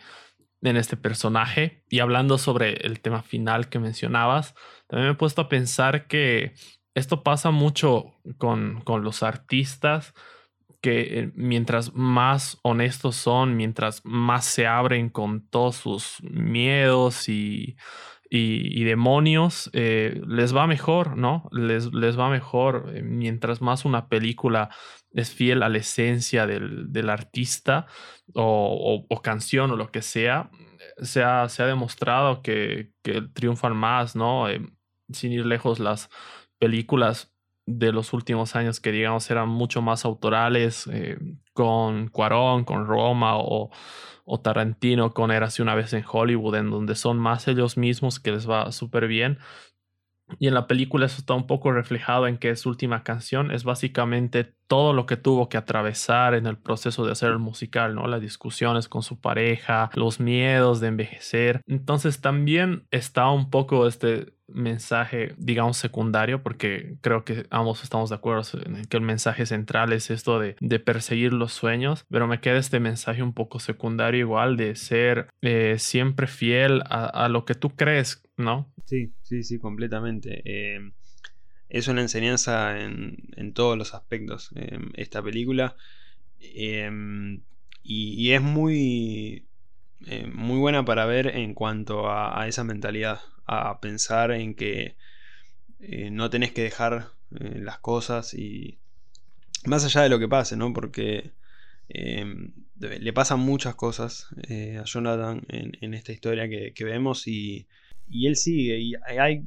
en 0.62 0.78
este 0.78 0.98
personaje. 0.98 1.84
Y 1.90 2.00
hablando 2.00 2.38
sobre 2.38 2.74
el 2.86 3.00
tema 3.02 3.22
final 3.22 3.70
que 3.70 3.80
mencionabas, 3.80 4.56
también 4.88 5.08
me 5.08 5.14
he 5.14 5.18
puesto 5.18 5.42
a 5.42 5.50
pensar 5.50 6.08
que 6.08 6.54
esto 6.96 7.24
pasa 7.24 7.52
mucho 7.52 8.16
con, 8.38 8.84
los 8.86 9.24
artistas, 9.24 10.14
que 10.82 11.20
eh, 11.20 11.32
mientras 11.36 11.94
más 11.94 12.58
honestos 12.64 13.16
son, 13.16 13.56
mientras 13.56 14.02
más 14.04 14.46
se 14.46 14.68
abren 14.68 15.10
con 15.10 15.48
todos 15.48 15.76
sus 15.76 16.22
miedos 16.24 17.30
y, 17.30 17.76
demonios, 18.32 19.70
eh, 19.74 20.22
les 20.28 20.56
va 20.56 20.68
mejor, 20.68 21.18
¿no? 21.18 21.50
Les, 21.52 21.94
les 21.94 22.18
va 22.18 22.30
mejor 22.30 22.92
eh, 22.94 23.02
mientras 23.02 23.62
más 23.62 23.86
una 23.86 24.08
película 24.08 24.70
es 25.14 25.32
fiel 25.32 25.64
a 25.64 25.70
la 25.70 25.80
esencia 25.80 26.46
del, 26.46 27.10
artista 27.10 27.88
o, 28.34 29.22
canción 29.24 29.72
o 29.72 29.76
lo 29.76 29.92
que 29.92 30.02
sea, 30.02 30.50
se 31.02 31.24
ha, 31.24 31.50
se 31.50 31.64
ha 31.64 31.66
demostrado 31.66 32.42
que, 32.42 32.92
que 33.02 33.22
triunfan 33.22 33.76
más, 33.76 34.16
¿no? 34.16 34.48
sin 35.12 35.32
ir 35.32 35.46
lejos, 35.46 35.80
las 35.80 36.10
películas 36.60 37.32
de 37.66 37.92
los 37.92 38.14
últimos 38.14 38.56
años 38.56 38.80
que 38.80 38.92
digamos 38.92 39.30
eran 39.30 39.48
mucho 39.48 39.82
más 39.82 40.06
autorales, 40.06 40.88
eh, 40.92 41.18
con 41.54 42.08
Cuarón, 42.08 42.64
con 42.64 42.88
Roma 42.88 43.38
o, 43.38 43.70
o 44.26 44.40
Tarantino 44.40 45.14
con 45.14 45.32
Érase 45.32 45.62
una 45.62 45.76
vez 45.76 45.94
en 45.94 46.04
Hollywood, 46.10 46.56
en 46.56 46.72
donde 46.72 46.96
son 46.96 47.18
más 47.20 47.48
ellos 47.48 47.78
mismos 47.78 48.20
que 48.20 48.32
les 48.32 48.50
va 48.50 48.72
súper 48.72 49.08
bien. 49.08 49.40
Y 50.38 50.48
en 50.48 50.54
la 50.54 50.68
película 50.68 51.06
eso 51.06 51.18
está 51.20 51.34
un 51.34 51.48
poco 51.48 51.72
reflejado 51.72 52.28
en 52.28 52.38
que 52.38 52.56
su 52.56 52.70
última 52.70 53.04
canción 53.04 53.52
es 53.52 53.64
básicamente 53.64 54.54
todo 54.68 54.94
lo 54.94 55.06
que 55.08 55.18
tuvo 55.18 55.50
que 55.50 55.58
atravesar 55.58 56.36
en 56.36 56.46
el 56.46 56.58
proceso 56.58 57.06
de 57.06 57.12
hacer 57.12 57.32
el 57.32 57.40
musical, 57.40 57.96
¿no? 57.96 58.08
Las 58.08 58.22
discusiones 58.22 58.88
con 58.88 59.02
su 59.02 59.20
pareja, 59.20 59.90
los 59.96 60.20
miedos 60.20 60.80
de 60.80 60.88
envejecer. 60.90 61.62
Entonces 61.66 62.22
también 62.22 62.86
está 62.92 63.30
un 63.30 63.50
poco 63.50 63.88
este 63.88 64.34
mensaje, 64.54 65.34
digamos, 65.38 65.78
secundario, 65.78 66.44
porque 66.44 66.98
creo 67.02 67.24
que 67.24 67.46
ambos 67.50 67.84
estamos 67.84 68.10
de 68.10 68.16
acuerdo 68.16 68.44
en 68.66 68.86
que 68.86 68.98
el 68.98 69.04
mensaje 69.04 69.46
central 69.46 69.94
es 69.94 70.10
esto 70.10 70.40
de, 70.40 70.56
perseguir 70.80 71.34
los 71.34 71.52
sueños, 71.52 72.06
pero 72.10 72.28
me 72.28 72.40
queda 72.40 72.58
este 72.58 72.80
mensaje 72.80 73.22
un 73.22 73.34
poco 73.34 73.60
secundario 73.60 74.22
igual 74.22 74.56
de 74.56 74.76
ser 74.76 75.28
eh, 75.42 75.76
siempre 75.78 76.26
fiel 76.26 76.82
a, 76.90 77.28
lo 77.30 77.46
que 77.46 77.54
tú 77.54 77.72
crees, 77.76 78.24
¿no? 78.40 78.74
Sí, 78.86 79.14
sí, 79.22 79.44
sí, 79.44 79.60
completamente. 79.60 80.42
Em, 80.46 80.94
es 81.68 81.88
una 81.88 82.02
enseñanza 82.02 82.80
en, 82.82 83.54
todos 83.54 83.78
los 83.78 83.94
aspectos 83.94 84.52
em, 84.56 84.92
esta 84.96 85.22
película. 85.22 85.76
Em, 86.40 87.42
y, 87.84 88.32
es 88.32 88.42
muy, 88.42 89.46
eh, 90.08 90.28
muy 90.28 90.58
buena 90.58 90.86
para 90.86 91.06
ver 91.06 91.28
en 91.36 91.54
cuanto 91.54 92.10
a, 92.10 92.48
esa 92.48 92.64
mentalidad, 92.64 93.20
a 93.46 93.80
pensar 93.82 94.32
en 94.32 94.56
que 94.56 94.96
eh, 95.80 96.10
no 96.12 96.30
tenés 96.30 96.52
que 96.54 96.64
dejar 96.64 97.10
eh, 97.40 97.60
las 97.60 97.80
cosas 97.80 98.34
y 98.34 98.80
más 99.66 99.84
allá 99.86 100.02
de 100.02 100.10
lo 100.10 100.20
que 100.20 100.28
pase, 100.28 100.56
¿no? 100.56 100.72
Porque 100.74 101.34
le 101.90 103.14
pasan 103.14 103.40
muchas 103.40 103.76
cosas 103.76 104.28
a 104.80 104.84
Jonathan 104.86 105.42
en, 105.50 105.94
esta 105.94 106.12
historia 106.14 106.48
que, 106.48 106.74
que 106.74 106.84
vemos 106.86 107.28
y, 107.28 107.68
y, 108.10 108.28
él 108.28 108.36
sigue 108.36 108.80
y 108.80 108.94
hay 109.18 109.46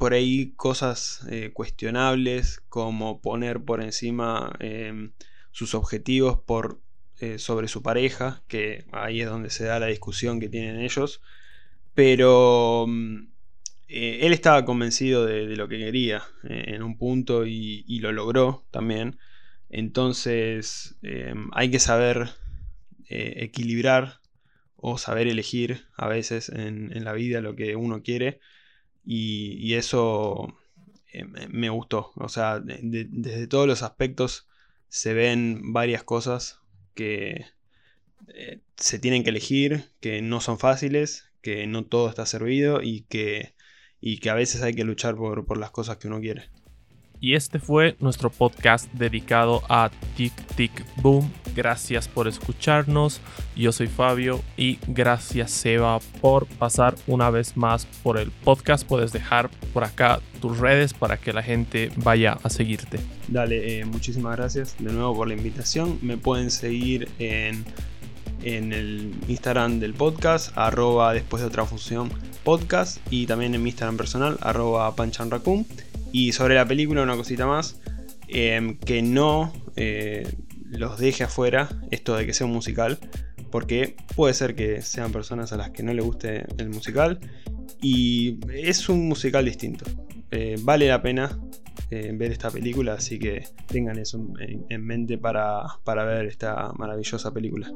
por 0.00 0.14
ahí 0.14 0.54
cosas 0.56 1.26
eh, 1.30 1.50
cuestionables 1.52 2.62
como 2.70 3.20
poner 3.20 3.62
por 3.62 3.82
encima 3.82 4.50
em, 4.58 5.12
sus 5.50 5.74
objetivos 5.74 6.38
por, 6.38 6.80
eh, 7.18 7.38
sobre 7.38 7.68
su 7.68 7.82
pareja, 7.82 8.42
que 8.48 8.86
ahí 8.92 9.20
es 9.20 9.28
donde 9.28 9.50
se 9.50 9.64
da 9.64 9.78
la 9.78 9.88
discusión 9.88 10.40
que 10.40 10.48
tienen 10.48 10.80
ellos, 10.80 11.20
pero 11.94 12.86
mm, 12.88 13.28
eh, 13.88 14.20
él 14.22 14.32
estaba 14.32 14.64
convencido 14.64 15.26
de, 15.26 15.54
lo 15.54 15.68
que 15.68 15.76
quería 15.76 16.22
en 16.44 16.82
un 16.82 16.96
punto 16.96 17.44
y, 17.44 17.98
lo 18.00 18.10
logró 18.10 18.64
también, 18.70 19.18
entonces 19.68 20.96
em, 21.02 21.50
hay 21.52 21.70
que 21.70 21.78
saber 21.78 22.30
equilibrar 23.10 24.20
o 24.80 24.98
saber 24.98 25.28
elegir 25.28 25.86
a 25.96 26.08
veces 26.08 26.48
en, 26.48 26.96
en 26.96 27.04
la 27.04 27.12
vida 27.12 27.40
lo 27.40 27.54
que 27.56 27.76
uno 27.76 28.02
quiere 28.02 28.40
y, 29.04 29.74
eso 29.74 30.56
eh, 31.12 31.24
me 31.24 31.70
gustó. 31.70 32.12
O 32.16 32.28
sea, 32.28 32.60
desde 32.60 33.46
todos 33.46 33.66
los 33.66 33.82
aspectos 33.82 34.48
se 34.88 35.14
ven 35.14 35.72
varias 35.72 36.04
cosas 36.04 36.60
que 36.94 37.46
eh, 38.28 38.60
se 38.76 38.98
tienen 38.98 39.24
que 39.24 39.30
elegir, 39.30 39.90
que 40.00 40.22
no 40.22 40.40
son 40.40 40.58
fáciles, 40.58 41.30
que 41.42 41.66
no 41.66 41.84
todo 41.86 42.08
está 42.08 42.26
servido 42.26 42.82
y 42.82 43.02
que, 43.02 43.54
y 44.00 44.18
que 44.18 44.30
a 44.30 44.34
veces 44.34 44.62
hay 44.62 44.74
que 44.74 44.84
luchar 44.84 45.16
por, 45.16 45.46
por 45.46 45.58
las 45.58 45.70
cosas 45.70 45.96
que 45.98 46.08
uno 46.08 46.20
quiere. 46.20 46.50
Y 47.22 47.34
este 47.34 47.58
fue 47.58 47.96
nuestro 48.00 48.30
podcast 48.30 48.90
dedicado 48.94 49.62
a 49.68 49.90
Tic 50.16 50.32
Tic 50.56 50.72
Boom. 51.02 51.30
Gracias 51.54 52.08
por 52.08 52.26
escucharnos. 52.26 53.20
Yo 53.54 53.72
soy 53.72 53.88
Fabio 53.88 54.40
y 54.56 54.78
gracias 54.86 55.50
Seba 55.50 55.98
por 56.22 56.46
pasar 56.46 56.94
una 57.06 57.28
vez 57.28 57.58
más 57.58 57.84
por 58.02 58.16
el 58.16 58.30
podcast. 58.30 58.86
Puedes 58.86 59.12
dejar 59.12 59.50
por 59.74 59.84
acá 59.84 60.20
tus 60.40 60.58
redes 60.58 60.94
para 60.94 61.18
que 61.18 61.34
la 61.34 61.42
gente 61.42 61.92
vaya 61.96 62.38
a 62.42 62.48
seguirte. 62.48 62.98
Dale, 63.28 63.80
eh, 63.80 63.84
muchísimas 63.84 64.36
gracias 64.38 64.76
de 64.78 64.90
nuevo 64.90 65.14
por 65.14 65.28
la 65.28 65.34
invitación. 65.34 65.98
Me 66.00 66.16
pueden 66.16 66.50
seguir 66.50 67.10
en, 67.18 67.66
en 68.42 68.72
el 68.72 69.14
Instagram 69.28 69.78
del 69.78 69.92
podcast, 69.92 70.56
arroba 70.56 71.12
después 71.12 71.42
de 71.42 71.48
otra 71.48 71.66
función 71.66 72.10
podcast 72.44 72.96
y 73.10 73.26
también 73.26 73.54
en 73.54 73.62
mi 73.62 73.68
Instagram 73.68 73.98
personal, 73.98 74.38
arroba 74.40 74.96
panchanracum. 74.96 75.66
Y 76.12 76.32
sobre 76.32 76.54
la 76.54 76.66
película, 76.66 77.02
una 77.02 77.16
cosita 77.16 77.46
más, 77.46 77.80
em, 78.28 78.78
que 78.78 79.02
no 79.02 79.52
eh, 79.76 80.26
los 80.70 80.98
deje 80.98 81.24
afuera 81.24 81.68
esto 81.90 82.16
de 82.16 82.26
que 82.26 82.34
sea 82.34 82.46
un 82.46 82.52
musical, 82.52 82.98
porque 83.50 83.96
puede 84.14 84.34
ser 84.34 84.54
que 84.54 84.82
sean 84.82 85.12
personas 85.12 85.52
a 85.52 85.56
las 85.56 85.70
que 85.70 85.82
no 85.82 85.92
le 85.92 86.02
guste 86.02 86.46
el 86.58 86.68
musical 86.68 87.18
y 87.82 88.38
es 88.52 88.88
un 88.88 89.08
musical 89.08 89.44
distinto. 89.44 89.84
Eh, 90.30 90.56
vale 90.60 90.86
la 90.86 91.02
pena 91.02 91.38
eh, 91.90 92.12
ver 92.14 92.30
esta 92.30 92.50
película, 92.50 92.94
así 92.94 93.18
que 93.18 93.44
tengan 93.66 93.98
eso 93.98 94.24
en, 94.38 94.84
mente 94.84 95.18
para 95.18 96.04
ver 96.04 96.26
esta 96.26 96.72
maravillosa 96.76 97.32
película. 97.32 97.72